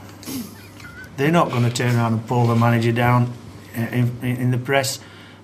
They're 1.16 1.30
not 1.30 1.50
going 1.50 1.64
to 1.64 1.70
turn 1.70 1.96
around 1.96 2.12
and 2.14 2.26
pull 2.26 2.46
the 2.46 2.56
manager 2.56 2.92
down 2.92 3.32
eh, 3.74 3.88
in, 3.88 4.18
in, 4.22 4.36
in 4.36 4.50
the 4.50 4.58
press 4.58 5.00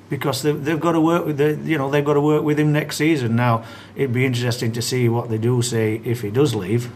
because 0.08 0.42
they've, 0.42 0.64
they've 0.64 0.80
got 0.80 0.92
to 0.92 1.00
work 1.00 1.26
with 1.26 1.38
the 1.38 1.58
you 1.64 1.76
know 1.78 1.90
they've 1.90 2.04
got 2.04 2.14
to 2.14 2.20
work 2.20 2.42
with 2.42 2.58
him 2.58 2.72
next 2.72 2.96
season. 2.96 3.36
Now, 3.36 3.64
it'd 3.94 4.12
be 4.12 4.24
interesting 4.24 4.72
to 4.72 4.82
see 4.82 5.08
what 5.08 5.28
they 5.28 5.38
do 5.38 5.62
say 5.62 6.00
if 6.04 6.22
he 6.22 6.30
does 6.30 6.54
leave, 6.54 6.90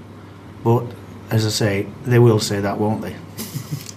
but 0.62 0.84
as 1.30 1.46
I 1.46 1.50
say, 1.50 1.86
they 2.04 2.18
will 2.18 2.40
say 2.40 2.60
that, 2.60 2.78
won't 2.78 3.02
they? 3.02 3.16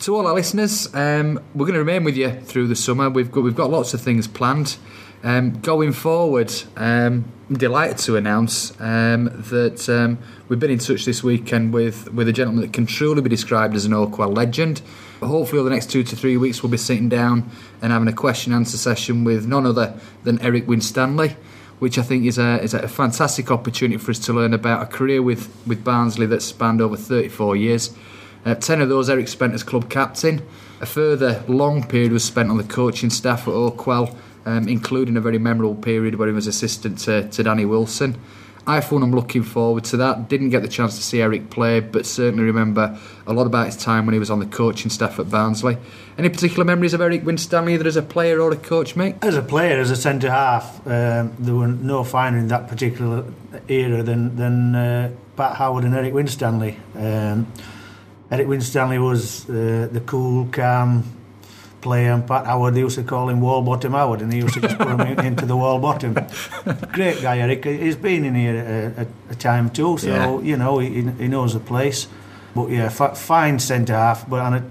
To 0.00 0.16
all 0.16 0.26
our 0.26 0.32
listeners, 0.32 0.88
um, 0.94 1.38
we're 1.54 1.66
going 1.66 1.74
to 1.74 1.80
remain 1.80 2.04
with 2.04 2.16
you 2.16 2.30
through 2.30 2.68
the 2.68 2.74
summer. 2.74 3.10
We've 3.10 3.30
got 3.30 3.44
we've 3.44 3.54
got 3.54 3.68
lots 3.68 3.92
of 3.92 4.00
things 4.00 4.26
planned. 4.26 4.78
Um, 5.22 5.60
going 5.60 5.92
forward, 5.92 6.50
um, 6.78 7.30
I'm 7.50 7.56
delighted 7.58 7.98
to 7.98 8.16
announce 8.16 8.70
um, 8.80 9.24
that 9.50 9.90
um, 9.90 10.18
we've 10.48 10.58
been 10.58 10.70
in 10.70 10.78
touch 10.78 11.04
this 11.04 11.22
weekend 11.22 11.74
with, 11.74 12.10
with 12.14 12.28
a 12.28 12.32
gentleman 12.32 12.62
that 12.62 12.72
can 12.72 12.86
truly 12.86 13.20
be 13.20 13.28
described 13.28 13.74
as 13.76 13.84
an 13.84 13.92
Oakwell 13.92 14.34
legend. 14.34 14.80
Hopefully, 15.20 15.60
over 15.60 15.68
the 15.68 15.74
next 15.74 15.90
two 15.90 16.02
to 16.02 16.16
three 16.16 16.38
weeks, 16.38 16.62
we'll 16.62 16.72
be 16.72 16.78
sitting 16.78 17.10
down 17.10 17.50
and 17.82 17.92
having 17.92 18.08
a 18.08 18.12
question 18.14 18.54
answer 18.54 18.78
session 18.78 19.22
with 19.22 19.46
none 19.46 19.66
other 19.66 20.00
than 20.24 20.40
Eric 20.40 20.66
Winstanley, 20.66 21.36
which 21.78 21.98
I 21.98 22.02
think 22.02 22.24
is 22.24 22.38
a, 22.38 22.58
is 22.62 22.72
a 22.72 22.88
fantastic 22.88 23.50
opportunity 23.50 23.98
for 23.98 24.12
us 24.12 24.18
to 24.20 24.32
learn 24.32 24.54
about 24.54 24.82
a 24.82 24.86
career 24.86 25.22
with, 25.22 25.54
with 25.66 25.84
Barnsley 25.84 26.24
that 26.24 26.40
spanned 26.40 26.80
over 26.80 26.96
34 26.96 27.54
years. 27.56 27.94
Uh, 28.44 28.54
10 28.54 28.80
of 28.80 28.88
those 28.88 29.10
Eric 29.10 29.28
spent 29.28 29.54
as 29.54 29.62
club 29.62 29.90
captain. 29.90 30.46
A 30.80 30.86
further 30.86 31.44
long 31.46 31.86
period 31.86 32.12
was 32.12 32.24
spent 32.24 32.50
on 32.50 32.56
the 32.56 32.64
coaching 32.64 33.10
staff 33.10 33.42
at 33.42 33.54
Oakwell 33.54 34.16
um, 34.46 34.68
including 34.68 35.16
a 35.16 35.20
very 35.20 35.38
memorable 35.38 35.74
period 35.74 36.16
where 36.16 36.28
he 36.28 36.34
was 36.34 36.46
assistant 36.46 36.98
to, 37.00 37.28
to 37.28 37.42
Danny 37.42 37.64
Wilson. 37.64 38.16
I 38.66 38.80
thought 38.80 39.02
I'm 39.02 39.12
looking 39.12 39.42
forward 39.42 39.84
to 39.84 39.96
that. 39.96 40.28
Didn't 40.28 40.50
get 40.50 40.62
the 40.62 40.68
chance 40.68 40.94
to 40.96 41.02
see 41.02 41.22
Eric 41.22 41.50
play, 41.50 41.80
but 41.80 42.04
certainly 42.04 42.44
remember 42.44 42.98
a 43.26 43.32
lot 43.32 43.46
about 43.46 43.66
his 43.66 43.76
time 43.76 44.06
when 44.06 44.12
he 44.12 44.18
was 44.18 44.30
on 44.30 44.38
the 44.38 44.46
coaching 44.46 44.90
staff 44.90 45.18
at 45.18 45.30
Barnsley. 45.30 45.78
Any 46.18 46.28
particular 46.28 46.64
memories 46.64 46.92
of 46.92 47.00
Eric 47.00 47.24
Winstanley, 47.24 47.74
either 47.74 47.88
as 47.88 47.96
a 47.96 48.02
player 48.02 48.38
or 48.40 48.52
a 48.52 48.56
coach, 48.56 48.96
mate? 48.96 49.16
As 49.22 49.34
a 49.34 49.42
player, 49.42 49.80
as 49.80 49.90
a 49.90 49.96
centre 49.96 50.30
half, 50.30 50.86
um, 50.86 51.34
there 51.38 51.54
were 51.54 51.68
no 51.68 52.04
finer 52.04 52.36
in 52.36 52.48
that 52.48 52.68
particular 52.68 53.24
era 53.66 54.02
than 54.02 54.36
than 54.36 54.74
uh, 54.74 55.10
Pat 55.36 55.56
Howard 55.56 55.84
and 55.84 55.94
Eric 55.94 56.12
Winstanley. 56.12 56.76
Um, 56.94 57.50
Eric 58.30 58.46
Winstanley 58.46 58.98
was 58.98 59.48
uh, 59.50 59.88
the 59.90 60.00
cool, 60.06 60.46
calm, 60.52 61.04
player, 61.80 62.12
and 62.12 62.26
Pat 62.26 62.46
Howard, 62.46 62.74
they 62.74 62.80
used 62.80 62.96
to 62.96 63.02
call 63.02 63.28
him 63.28 63.40
Wall 63.40 63.62
Bottom 63.62 63.92
Howard, 63.92 64.20
and 64.20 64.32
he 64.32 64.40
used 64.40 64.54
to 64.54 64.60
just 64.60 64.78
put 64.78 64.88
him 64.88 65.00
into 65.18 65.46
the 65.46 65.56
wall 65.56 65.78
bottom. 65.78 66.14
Great 66.92 67.22
guy, 67.22 67.38
Eric. 67.38 67.64
He's 67.64 67.96
been 67.96 68.24
in 68.24 68.34
here 68.34 68.94
a, 68.98 69.02
a, 69.02 69.32
a 69.32 69.34
time 69.34 69.70
too, 69.70 69.98
so 69.98 70.08
yeah. 70.08 70.40
you 70.40 70.56
know 70.56 70.78
he, 70.78 71.02
he 71.02 71.28
knows 71.28 71.54
the 71.54 71.60
place. 71.60 72.06
But 72.54 72.70
yeah, 72.70 72.88
fine 72.88 73.58
centre 73.58 73.94
half. 73.94 74.28
But 74.28 74.40
and 74.46 74.54
it, 74.56 74.70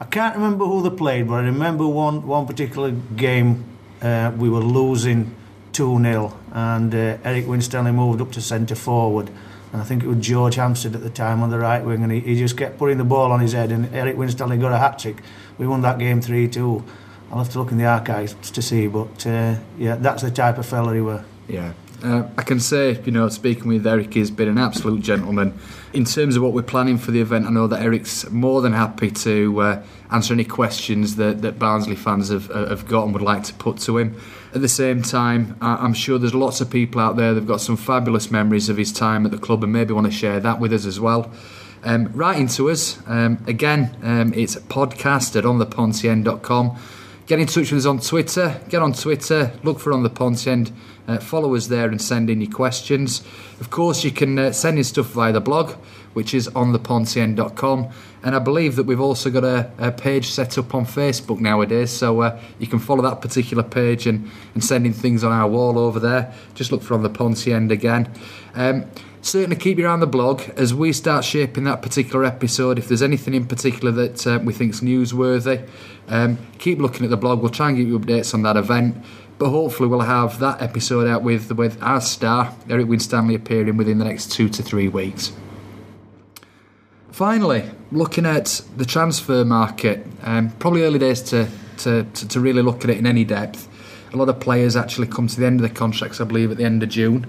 I 0.00 0.04
can't 0.04 0.36
remember 0.36 0.64
who 0.64 0.88
they 0.88 0.94
played, 0.94 1.28
but 1.28 1.34
I 1.34 1.44
remember 1.44 1.86
one 1.86 2.26
one 2.26 2.46
particular 2.46 2.90
game 2.90 3.64
uh, 4.02 4.32
we 4.36 4.48
were 4.48 4.60
losing 4.60 5.34
two 5.72 5.98
0 6.00 6.38
and 6.52 6.94
uh, 6.94 7.16
Eric 7.24 7.48
Winstanley 7.48 7.92
moved 7.92 8.20
up 8.20 8.30
to 8.32 8.40
centre 8.40 8.76
forward. 8.76 9.30
And 9.74 9.82
I 9.82 9.84
think 9.84 10.04
it 10.04 10.06
was 10.06 10.18
George 10.24 10.54
Hampstead 10.54 10.94
at 10.94 11.02
the 11.02 11.10
time 11.10 11.42
on 11.42 11.50
the 11.50 11.58
right 11.58 11.84
wing, 11.84 12.04
and 12.04 12.12
he, 12.12 12.20
he 12.20 12.36
just 12.36 12.56
kept 12.56 12.78
putting 12.78 12.96
the 12.96 13.04
ball 13.04 13.32
on 13.32 13.40
his 13.40 13.54
head, 13.54 13.72
and 13.72 13.92
Eric 13.92 14.16
Winstanley 14.16 14.56
got 14.56 14.70
a 14.70 14.78
hat 14.78 15.00
trick 15.00 15.16
we 15.58 15.66
won 15.66 15.82
that 15.82 15.98
game 15.98 16.20
3 16.20 16.48
2. 16.48 16.84
I'll 17.30 17.38
have 17.38 17.50
to 17.50 17.58
look 17.58 17.72
in 17.72 17.78
the 17.78 17.84
archives 17.84 18.34
to 18.50 18.62
see, 18.62 18.86
but 18.86 19.26
uh, 19.26 19.56
yeah, 19.76 19.96
that's 19.96 20.22
the 20.22 20.30
type 20.30 20.58
of 20.58 20.66
fella 20.66 20.94
he 20.94 21.00
were. 21.00 21.24
Yeah. 21.48 21.72
Uh, 22.04 22.28
I 22.36 22.42
can 22.42 22.60
say, 22.60 23.00
you 23.04 23.12
know, 23.12 23.30
speaking 23.30 23.66
with 23.66 23.86
Eric, 23.86 24.12
he's 24.12 24.30
been 24.30 24.48
an 24.48 24.58
absolute 24.58 25.00
gentleman. 25.00 25.58
In 25.94 26.04
terms 26.04 26.36
of 26.36 26.42
what 26.42 26.52
we're 26.52 26.62
planning 26.62 26.98
for 26.98 27.12
the 27.12 27.20
event, 27.22 27.46
I 27.46 27.50
know 27.50 27.66
that 27.66 27.80
Eric's 27.80 28.28
more 28.28 28.60
than 28.60 28.74
happy 28.74 29.10
to 29.10 29.60
uh, 29.62 29.82
answer 30.10 30.34
any 30.34 30.44
questions 30.44 31.16
that, 31.16 31.40
that 31.40 31.58
Barnsley 31.58 31.96
fans 31.96 32.28
have, 32.28 32.50
uh, 32.50 32.68
have 32.68 32.86
got 32.86 33.04
and 33.04 33.14
would 33.14 33.22
like 33.22 33.42
to 33.44 33.54
put 33.54 33.78
to 33.78 33.96
him. 33.96 34.20
At 34.54 34.60
the 34.60 34.68
same 34.68 35.00
time, 35.00 35.56
I'm 35.62 35.94
sure 35.94 36.18
there's 36.18 36.34
lots 36.34 36.60
of 36.60 36.68
people 36.70 37.00
out 37.00 37.16
there 37.16 37.32
that've 37.32 37.48
got 37.48 37.62
some 37.62 37.76
fabulous 37.76 38.30
memories 38.30 38.68
of 38.68 38.76
his 38.76 38.92
time 38.92 39.24
at 39.24 39.32
the 39.32 39.38
club 39.38 39.64
and 39.64 39.72
maybe 39.72 39.94
want 39.94 40.06
to 40.06 40.12
share 40.12 40.40
that 40.40 40.60
with 40.60 40.74
us 40.74 40.84
as 40.84 41.00
well. 41.00 41.32
Um, 41.84 42.12
writing 42.12 42.48
to 42.48 42.70
us, 42.70 42.98
um, 43.06 43.42
again, 43.46 43.96
um, 44.02 44.34
it's 44.34 44.56
podcast 44.56 45.36
at 45.36 45.44
onthepontien.com. 45.44 46.78
Get 47.26 47.40
in 47.40 47.46
touch 47.46 47.72
with 47.72 47.80
us 47.80 47.86
on 47.86 48.00
Twitter. 48.00 48.60
Get 48.68 48.82
on 48.82 48.92
Twitter, 48.92 49.50
look 49.62 49.80
for 49.80 49.94
On 49.94 50.02
The 50.02 50.10
Pontien, 50.10 50.70
uh, 51.08 51.18
follow 51.20 51.54
us 51.54 51.68
there 51.68 51.88
and 51.88 52.00
send 52.00 52.28
in 52.28 52.42
your 52.42 52.50
questions. 52.50 53.22
Of 53.60 53.70
course, 53.70 54.04
you 54.04 54.10
can 54.10 54.38
uh, 54.38 54.52
send 54.52 54.76
in 54.76 54.84
stuff 54.84 55.06
via 55.06 55.32
the 55.32 55.40
blog, 55.40 55.74
which 56.14 56.32
is 56.32 56.48
onthepontien.com. 56.48 57.88
And 58.22 58.34
I 58.34 58.38
believe 58.38 58.76
that 58.76 58.84
we've 58.84 59.00
also 59.00 59.30
got 59.30 59.44
a, 59.44 59.70
a 59.78 59.92
page 59.92 60.30
set 60.30 60.56
up 60.56 60.74
on 60.74 60.86
Facebook 60.86 61.40
nowadays, 61.40 61.90
so 61.90 62.22
uh, 62.22 62.40
you 62.58 62.66
can 62.66 62.78
follow 62.78 63.02
that 63.02 63.20
particular 63.20 63.62
page 63.62 64.06
and, 64.06 64.30
and 64.54 64.64
send 64.64 64.86
in 64.86 64.94
things 64.94 65.22
on 65.22 65.30
our 65.30 65.48
wall 65.48 65.78
over 65.78 66.00
there. 66.00 66.32
Just 66.54 66.72
look 66.72 66.82
for 66.82 66.94
On 66.94 67.02
The 67.02 67.10
Pontien 67.10 67.70
again. 67.70 68.10
Um, 68.54 68.86
certainly 69.20 69.56
keep 69.56 69.78
your 69.78 69.88
eye 69.88 69.92
on 69.92 70.00
the 70.00 70.06
blog 70.06 70.42
as 70.56 70.72
we 70.72 70.92
start 70.92 71.24
shaping 71.24 71.64
that 71.64 71.82
particular 71.82 72.24
episode. 72.24 72.78
If 72.78 72.88
there's 72.88 73.02
anything 73.02 73.34
in 73.34 73.46
particular 73.46 73.90
that 73.92 74.26
uh, 74.26 74.38
we 74.42 74.52
think 74.52 74.72
is 74.72 74.80
newsworthy, 74.80 75.68
um, 76.08 76.38
keep 76.58 76.78
looking 76.78 77.04
at 77.04 77.10
the 77.10 77.16
blog. 77.16 77.40
We'll 77.40 77.50
try 77.50 77.68
and 77.68 77.76
give 77.76 77.88
you 77.88 77.98
updates 77.98 78.34
on 78.34 78.42
that 78.42 78.56
event. 78.56 78.96
But 79.36 79.50
hopefully, 79.50 79.88
we'll 79.88 80.00
have 80.00 80.38
that 80.38 80.62
episode 80.62 81.08
out 81.08 81.22
with 81.22 81.50
with 81.52 81.82
our 81.82 82.00
star 82.00 82.54
Eric 82.70 82.86
Winstanley 82.86 83.34
appearing 83.34 83.76
within 83.76 83.98
the 83.98 84.04
next 84.04 84.30
two 84.30 84.48
to 84.48 84.62
three 84.62 84.88
weeks. 84.88 85.32
Finally, 87.14 87.62
looking 87.92 88.26
at 88.26 88.60
the 88.76 88.84
transfer 88.84 89.44
market, 89.44 90.04
um, 90.24 90.50
probably 90.58 90.82
early 90.82 90.98
days 90.98 91.22
to, 91.22 91.48
to, 91.76 92.02
to, 92.02 92.26
to 92.26 92.40
really 92.40 92.60
look 92.60 92.82
at 92.82 92.90
it 92.90 92.98
in 92.98 93.06
any 93.06 93.22
depth. 93.22 93.68
A 94.12 94.16
lot 94.16 94.28
of 94.28 94.40
players 94.40 94.74
actually 94.74 95.06
come 95.06 95.28
to 95.28 95.38
the 95.38 95.46
end 95.46 95.60
of 95.60 95.62
their 95.64 95.76
contracts, 95.76 96.20
I 96.20 96.24
believe, 96.24 96.50
at 96.50 96.56
the 96.56 96.64
end 96.64 96.82
of 96.82 96.88
June. 96.88 97.24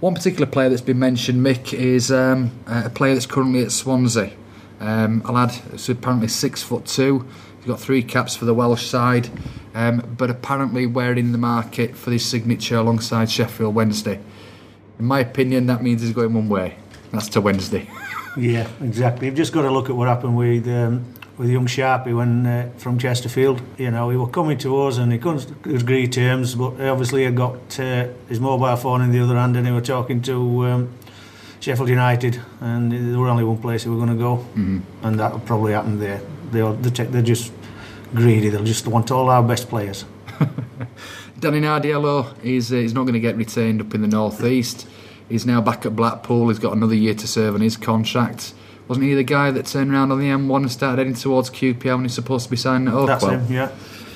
One 0.00 0.14
particular 0.14 0.46
player 0.46 0.70
that's 0.70 0.80
been 0.80 0.98
mentioned, 0.98 1.44
Mick, 1.44 1.74
is 1.74 2.10
um, 2.10 2.52
a 2.66 2.88
player 2.88 3.12
that's 3.12 3.26
currently 3.26 3.62
at 3.62 3.70
Swansea. 3.70 4.32
Um, 4.80 5.20
a 5.26 5.32
lad 5.32 5.50
who's 5.50 5.90
apparently 5.90 6.28
six 6.28 6.62
foot 6.62 6.86
two. 6.86 7.28
He's 7.58 7.66
got 7.66 7.80
three 7.80 8.02
caps 8.02 8.34
for 8.34 8.46
the 8.46 8.54
Welsh 8.54 8.86
side, 8.86 9.28
um, 9.74 10.14
but 10.16 10.30
apparently 10.30 10.86
we're 10.86 11.12
in 11.12 11.32
the 11.32 11.38
market 11.38 11.96
for 11.96 12.12
his 12.12 12.24
signature 12.24 12.76
alongside 12.76 13.30
Sheffield 13.30 13.74
Wednesday. 13.74 14.20
In 14.98 15.04
my 15.04 15.20
opinion, 15.20 15.66
that 15.66 15.82
means 15.82 16.00
he's 16.00 16.14
going 16.14 16.32
one 16.32 16.48
way. 16.48 16.78
That's 17.12 17.28
to 17.30 17.42
Wednesday. 17.42 17.90
yeah, 18.36 18.68
exactly. 18.82 19.26
You've 19.26 19.36
just 19.36 19.52
got 19.52 19.62
to 19.62 19.70
look 19.70 19.88
at 19.88 19.96
what 19.96 20.08
happened 20.08 20.36
with 20.36 20.66
um, 20.68 21.14
with 21.36 21.48
young 21.48 21.66
Sharpie 21.66 22.16
when 22.16 22.46
uh, 22.46 22.70
from 22.78 22.98
Chesterfield. 22.98 23.62
You 23.78 23.90
know, 23.90 24.10
he 24.10 24.16
was 24.16 24.30
coming 24.30 24.58
to 24.58 24.82
us 24.82 24.98
and 24.98 25.12
he 25.12 25.18
couldn't 25.18 25.66
agree 25.66 26.08
terms, 26.08 26.54
but 26.54 26.80
obviously 26.80 27.24
he 27.24 27.30
got 27.30 27.78
uh, 27.78 28.08
his 28.28 28.40
mobile 28.40 28.76
phone 28.76 29.02
in 29.02 29.12
the 29.12 29.20
other 29.20 29.36
hand 29.36 29.56
and 29.56 29.66
he 29.66 29.72
was 29.72 29.86
talking 29.86 30.20
to 30.22 30.66
um, 30.66 30.92
Sheffield 31.60 31.88
United, 31.88 32.40
and 32.60 32.92
there 32.92 33.18
were 33.18 33.28
only 33.28 33.44
one 33.44 33.58
place 33.58 33.82
he 33.82 33.88
were 33.88 33.96
going 33.96 34.08
to 34.08 34.14
go, 34.14 34.36
mm-hmm. 34.36 34.80
and 35.02 35.18
that 35.18 35.44
probably 35.44 35.72
happened 35.72 36.00
there. 36.00 36.20
They 36.50 36.60
are, 36.60 36.72
they're 36.74 37.22
just 37.22 37.52
greedy. 38.14 38.48
They'll 38.48 38.64
just 38.64 38.86
want 38.86 39.10
all 39.10 39.28
our 39.28 39.42
best 39.42 39.68
players. 39.68 40.04
Danny 41.40 41.60
Nardiello 41.60 42.34
is 42.44 42.72
uh, 42.72 42.76
he's 42.76 42.94
not 42.94 43.02
going 43.02 43.14
to 43.14 43.20
get 43.20 43.36
retained 43.36 43.80
up 43.80 43.94
in 43.94 44.02
the 44.02 44.08
northeast. 44.08 44.86
He's 45.28 45.44
now 45.44 45.60
back 45.60 45.84
at 45.84 45.94
Blackpool. 45.94 46.48
He's 46.48 46.58
got 46.58 46.72
another 46.74 46.94
year 46.94 47.14
to 47.14 47.26
serve 47.26 47.54
on 47.54 47.60
his 47.60 47.76
contract. 47.76 48.54
Wasn't 48.88 49.04
he 49.06 49.14
the 49.14 49.22
guy 49.22 49.50
that 49.50 49.66
turned 49.66 49.92
around 49.92 50.12
on 50.12 50.18
the 50.18 50.26
M1 50.26 50.56
and 50.56 50.70
started 50.70 50.98
heading 50.98 51.14
towards 51.14 51.50
QPR 51.50 51.94
when 51.96 52.04
he's 52.04 52.14
supposed 52.14 52.44
to 52.44 52.50
be 52.50 52.56
signing 52.56 52.88
at 52.88 52.94
Oakwell? 52.94 53.06
That's 53.06 53.24
him, 53.24 53.46
yeah. 53.52 53.70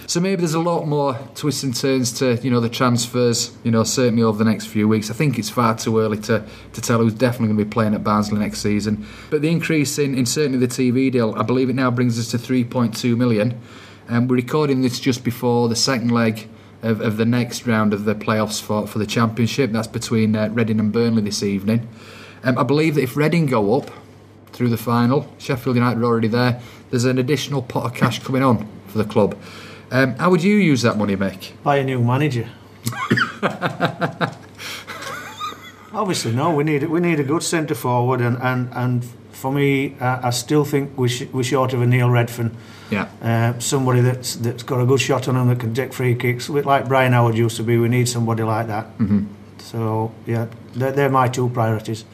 So 0.07 0.21
maybe 0.21 0.41
there's 0.41 0.55
a 0.55 0.61
lot 0.61 0.87
more 0.87 1.19
twists 1.35 1.63
and 1.63 1.75
turns 1.75 2.13
to 2.19 2.37
you 2.43 2.51
know 2.51 2.61
the 2.61 2.69
transfers. 2.69 3.57
You 3.65 3.71
know 3.71 3.85
certainly 3.85 4.23
over 4.23 4.37
the 4.37 4.45
next 4.45 4.67
few 4.67 4.89
weeks. 4.89 5.11
I 5.11 5.15
think 5.15 5.39
it's 5.39 5.49
far 5.49 5.77
too 5.77 5.99
early 6.01 6.19
to, 6.19 6.45
to 6.73 6.81
tell 6.81 6.99
who's 6.99 7.15
definitely 7.15 7.49
going 7.49 7.59
to 7.59 7.65
be 7.65 7.71
playing 7.71 7.95
at 7.95 8.03
Barnsley 8.03 8.39
next 8.39 8.61
season. 8.61 9.07
But 9.31 9.43
the 9.43 9.51
increase 9.51 9.99
in, 9.99 10.15
in 10.15 10.27
certainly 10.27 10.59
the 10.59 10.69
TV 10.69 11.11
deal, 11.11 11.35
I 11.37 11.43
believe 11.43 11.71
it 11.71 11.77
now 11.77 11.91
brings 11.91 12.19
us 12.19 12.31
to 12.33 12.39
3.2 12.39 13.17
million. 13.17 13.61
And 14.09 14.17
um, 14.17 14.29
we're 14.29 14.37
recording 14.37 14.83
this 14.83 14.99
just 14.99 15.25
before 15.25 15.69
the 15.69 15.77
second 15.77 16.11
leg 16.11 16.49
of, 16.83 17.01
of 17.01 17.17
the 17.17 17.25
next 17.25 17.67
round 17.67 17.93
of 17.95 18.05
the 18.05 18.15
playoffs 18.15 18.61
for, 18.61 18.87
for 18.87 18.99
the 18.99 19.07
Championship. 19.07 19.73
That's 19.73 19.87
between 19.87 20.37
uh, 20.37 20.49
Reading 20.53 20.81
and 20.81 20.93
Burnley 20.93 21.23
this 21.23 21.43
evening. 21.43 21.89
Um, 22.45 22.59
I 22.59 22.65
believe 22.65 22.97
that 22.97 23.03
if 23.03 23.17
Reading 23.17 23.47
go 23.47 23.77
up 23.79 23.91
through 24.53 24.69
the 24.69 24.77
final, 24.77 25.33
Sheffield 25.39 25.77
United 25.77 26.01
are 26.01 26.05
already 26.05 26.29
there, 26.29 26.61
there's 26.91 27.05
an 27.05 27.19
additional 27.19 27.63
pot 27.63 27.87
of 27.87 27.95
cash 27.95 28.19
coming 28.19 28.43
on 28.43 28.69
for 28.89 28.99
the 28.99 29.05
club. 29.05 29.37
Um, 29.91 30.15
how 30.17 30.31
would 30.31 30.43
you 30.43 30.57
use 30.57 30.83
that 30.83 30.97
money, 30.99 31.17
Mick? 31.17 31.53
Buy 31.63 31.77
a 31.77 31.85
new 31.85 32.03
manager. 32.03 32.49
Obviously, 35.95 36.33
no. 36.33 36.55
We 36.55 36.65
need 36.65 36.85
we 36.85 37.01
need 37.01 37.21
a 37.21 37.25
good 37.25 37.43
centre 37.43 37.75
forward, 37.75 38.23
and, 38.23 38.39
and, 38.39 38.71
and 38.73 39.05
for 39.33 39.53
me, 39.53 39.95
uh, 40.01 40.21
I 40.23 40.31
still 40.31 40.65
think 40.65 40.97
we 40.97 41.09
sh- 41.09 41.29
we're 41.33 41.43
short 41.45 41.75
of 41.75 41.83
a 41.83 41.87
Neil 41.87 42.09
Redfearn. 42.09 42.55
Yeah. 42.93 43.09
Uh, 43.23 43.59
somebody 43.59 44.01
that's 44.01 44.37
that's 44.37 44.63
got 44.63 44.81
a 44.81 44.87
good 44.87 45.01
shot 45.01 45.29
on 45.29 45.37
him 45.37 45.49
that 45.49 45.61
can 45.61 45.75
take 45.75 45.93
free 45.93 46.15
kicks, 46.15 46.49
like 46.49 46.89
Brian 46.89 47.13
Howard 47.13 47.37
used 47.37 47.57
to 47.57 47.63
be. 47.63 47.79
We 47.79 47.89
need 47.89 48.09
somebody 48.09 48.43
like 48.43 48.67
that. 48.67 48.87
Mm-hmm. 48.99 49.27
So 49.59 50.13
yeah, 50.27 50.47
they're, 50.75 50.93
they're 50.93 51.11
my 51.11 51.29
two 51.29 51.49
priorities. 51.49 52.05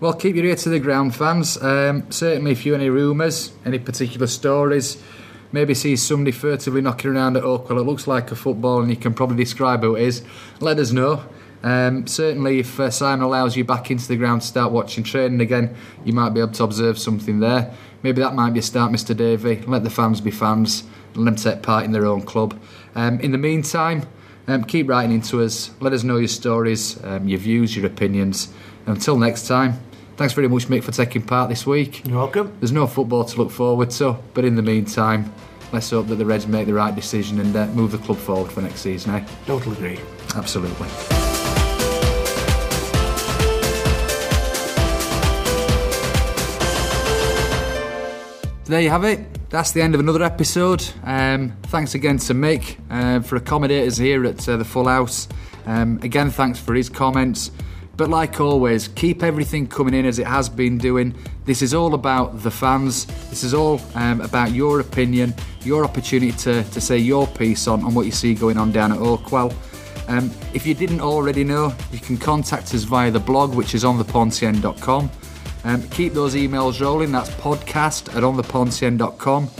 Well, 0.00 0.12
keep 0.12 0.36
your 0.36 0.44
ear 0.44 0.56
to 0.56 0.68
the 0.68 0.78
ground, 0.78 1.14
fans. 1.14 1.56
Um, 1.62 2.10
certainly, 2.10 2.52
if 2.52 2.66
you 2.66 2.74
any 2.74 2.90
rumours, 2.90 3.52
any 3.64 3.78
particular 3.78 4.26
stories, 4.26 5.02
maybe 5.52 5.74
see 5.74 5.96
somebody 5.96 6.32
furtively 6.32 6.82
knocking 6.82 7.12
around 7.12 7.36
at 7.36 7.42
Oakwell, 7.42 7.80
it 7.80 7.84
looks 7.84 8.06
like 8.06 8.30
a 8.30 8.36
football 8.36 8.80
and 8.80 8.90
you 8.90 8.96
can 8.96 9.14
probably 9.14 9.36
describe 9.36 9.80
who 9.80 9.96
it 9.96 10.02
is, 10.02 10.22
let 10.60 10.78
us 10.78 10.92
know. 10.92 11.22
Um, 11.62 12.06
certainly, 12.06 12.60
if 12.60 12.78
uh, 12.78 12.90
Simon 12.90 13.24
allows 13.24 13.56
you 13.56 13.64
back 13.64 13.90
into 13.90 14.06
the 14.06 14.16
ground 14.16 14.42
to 14.42 14.46
start 14.46 14.72
watching 14.72 15.04
training 15.04 15.40
again, 15.40 15.74
you 16.04 16.12
might 16.12 16.30
be 16.30 16.40
able 16.40 16.52
to 16.52 16.64
observe 16.64 16.98
something 16.98 17.40
there. 17.40 17.74
Maybe 18.02 18.20
that 18.20 18.34
might 18.34 18.52
be 18.52 18.60
a 18.60 18.62
start, 18.62 18.92
Mr. 18.92 19.16
Davey. 19.16 19.62
Let 19.66 19.82
the 19.82 19.90
fans 19.90 20.20
be 20.20 20.30
fans 20.30 20.84
and 21.14 21.24
let 21.24 21.24
them 21.24 21.36
take 21.36 21.62
part 21.62 21.84
in 21.84 21.92
their 21.92 22.06
own 22.06 22.22
club. 22.22 22.58
Um, 22.94 23.18
in 23.20 23.32
the 23.32 23.38
meantime, 23.38 24.06
um, 24.48 24.64
keep 24.64 24.88
writing 24.88 25.12
into 25.12 25.42
us. 25.42 25.70
Let 25.80 25.92
us 25.92 26.04
know 26.04 26.16
your 26.16 26.28
stories, 26.28 27.02
um, 27.04 27.26
your 27.26 27.38
views, 27.38 27.76
your 27.76 27.86
opinions. 27.86 28.52
Until 28.86 29.18
next 29.18 29.48
time, 29.48 29.80
thanks 30.16 30.34
very 30.34 30.48
much, 30.48 30.68
Mick, 30.68 30.84
for 30.84 30.92
taking 30.92 31.22
part 31.22 31.48
this 31.48 31.66
week. 31.66 32.06
You're 32.06 32.18
welcome. 32.18 32.56
There's 32.60 32.72
no 32.72 32.86
football 32.86 33.24
to 33.24 33.36
look 33.38 33.50
forward 33.50 33.90
to, 33.92 34.16
but 34.34 34.44
in 34.44 34.54
the 34.54 34.62
meantime, 34.62 35.32
let's 35.72 35.90
hope 35.90 36.06
that 36.08 36.16
the 36.16 36.26
Reds 36.26 36.46
make 36.46 36.66
the 36.66 36.74
right 36.74 36.94
decision 36.94 37.40
and 37.40 37.56
uh, 37.56 37.66
move 37.68 37.92
the 37.92 37.98
club 37.98 38.18
forward 38.18 38.52
for 38.52 38.60
next 38.60 38.80
season. 38.80 39.14
Eh? 39.16 39.26
Totally 39.46 39.76
agree. 39.76 39.98
Absolutely. 40.36 41.15
There 48.66 48.80
you 48.80 48.90
have 48.90 49.04
it. 49.04 49.48
That's 49.48 49.70
the 49.70 49.80
end 49.80 49.94
of 49.94 50.00
another 50.00 50.24
episode. 50.24 50.84
Um, 51.04 51.52
thanks 51.66 51.94
again 51.94 52.18
to 52.18 52.34
Mick 52.34 52.76
uh, 52.90 53.20
for 53.20 53.38
accommodators 53.38 53.96
here 53.96 54.24
at 54.24 54.48
uh, 54.48 54.56
the 54.56 54.64
Full 54.64 54.88
House. 54.88 55.28
Um, 55.66 56.00
again, 56.02 56.30
thanks 56.30 56.58
for 56.58 56.74
his 56.74 56.88
comments. 56.88 57.52
But 57.96 58.10
like 58.10 58.40
always, 58.40 58.88
keep 58.88 59.22
everything 59.22 59.68
coming 59.68 59.94
in 59.94 60.04
as 60.04 60.18
it 60.18 60.26
has 60.26 60.48
been 60.48 60.78
doing. 60.78 61.14
This 61.44 61.62
is 61.62 61.74
all 61.74 61.94
about 61.94 62.42
the 62.42 62.50
fans. 62.50 63.06
This 63.30 63.44
is 63.44 63.54
all 63.54 63.80
um, 63.94 64.20
about 64.20 64.50
your 64.50 64.80
opinion, 64.80 65.32
your 65.62 65.84
opportunity 65.84 66.32
to, 66.38 66.64
to 66.64 66.80
say 66.80 66.98
your 66.98 67.28
piece 67.28 67.68
on, 67.68 67.84
on 67.84 67.94
what 67.94 68.04
you 68.04 68.12
see 68.12 68.34
going 68.34 68.58
on 68.58 68.72
down 68.72 68.90
at 68.90 68.98
Oakwell. 68.98 69.54
Um, 70.08 70.28
if 70.54 70.66
you 70.66 70.74
didn't 70.74 71.00
already 71.00 71.44
know, 71.44 71.72
you 71.92 72.00
can 72.00 72.16
contact 72.16 72.74
us 72.74 72.82
via 72.82 73.12
the 73.12 73.20
blog, 73.20 73.54
which 73.54 73.76
is 73.76 73.84
on 73.84 73.96
theponcien.com. 73.96 75.08
Um, 75.66 75.82
keep 75.88 76.12
those 76.12 76.36
emails 76.36 76.80
rolling. 76.80 77.10
That's 77.10 77.28
podcast 77.30 78.14
at 78.14 78.22
ontheponcien.com. 78.22 79.50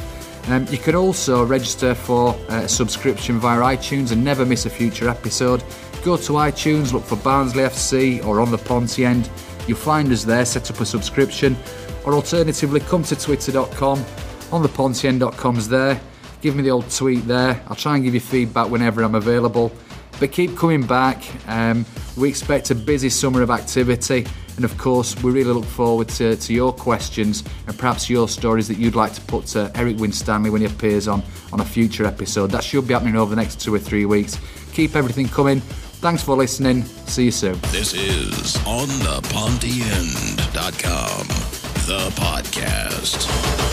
Um, 0.49 0.67
you 0.71 0.79
can 0.79 0.95
also 0.95 1.45
register 1.45 1.97
for 1.97 2.29
uh, 2.49 2.63
a 2.63 2.69
subscription 2.69 3.41
via 3.41 3.77
iTunes 3.77 4.13
and 4.13 4.23
never 4.23 4.47
miss 4.47 4.67
a 4.67 4.71
future 4.71 5.09
episode. 5.09 5.65
Go 6.05 6.17
to 6.17 6.33
iTunes, 6.35 6.93
look 6.93 7.03
for 7.03 7.17
Barnsley 7.17 7.65
FC 7.65 8.25
or 8.25 8.41
On 8.41 8.53
the 8.53 8.59
Poncien. 8.59 9.25
You'll 9.67 9.77
find 9.77 10.13
us 10.13 10.23
there, 10.23 10.45
set 10.45 10.71
up 10.71 10.79
a 10.79 10.87
subscription. 10.87 11.57
Or 12.05 12.15
alternatively, 12.15 12.79
come 12.79 13.03
to 13.03 13.17
twitter.com. 13.17 14.05
On 14.53 14.63
the 14.63 14.69
Poncien.com's 14.69 15.69
there. 15.69 16.01
Give 16.41 16.55
me 16.55 16.63
the 16.63 16.71
old 16.71 16.89
tweet 16.89 17.27
there. 17.27 17.61
I'll 17.67 17.75
try 17.75 17.97
and 17.97 18.05
give 18.05 18.15
you 18.15 18.21
feedback 18.21 18.71
whenever 18.71 19.03
I'm 19.03 19.17
available. 19.17 19.73
But 20.19 20.33
keep 20.33 20.57
coming 20.57 20.87
back. 20.87 21.25
Um, 21.49 21.85
we 22.17 22.29
expect 22.29 22.71
a 22.71 22.75
busy 22.75 23.09
summer 23.11 23.43
of 23.43 23.51
activity. 23.51 24.27
And 24.57 24.65
of 24.65 24.77
course, 24.79 25.15
we 25.23 25.31
really 25.31 25.53
look 25.53 25.67
forward 25.67 26.09
to, 26.11 26.35
to 26.35 26.53
your 26.55 26.73
questions 26.73 27.45
and 27.67 27.79
perhaps 27.79 28.09
your 28.09 28.27
stories 28.27 28.69
that 28.69 28.79
you'd 28.79 28.95
like 28.95 29.13
to 29.13 29.21
put 29.23 29.47
to 29.49 29.71
Eric 29.75 29.99
Winstanley 29.99 30.49
when 30.49 30.63
he 30.63 30.67
appears 30.67 31.09
on, 31.09 31.23
on 31.53 31.61
a 31.61 31.65
future 31.65 32.07
episode. 32.07 32.51
That 32.51 32.65
should 32.65 32.89
be 32.89 32.95
happening 32.95 33.17
over 33.17 33.29
the 33.29 33.41
next 33.41 33.61
two 33.61 33.75
or 33.75 33.79
three 33.79 34.07
weeks. 34.07 34.41
Keep 34.73 34.97
everything 34.97 35.29
coming. 35.29 35.61
Thanks 35.61 36.23
for 36.23 36.37
listening. 36.37 36.85
See 36.85 37.27
you 37.27 37.31
soon. 37.31 37.59
This 37.71 37.93
is 37.93 38.57
on 38.67 38.89
the 39.01 39.21
the 41.87 42.11
podcast. 42.17 43.66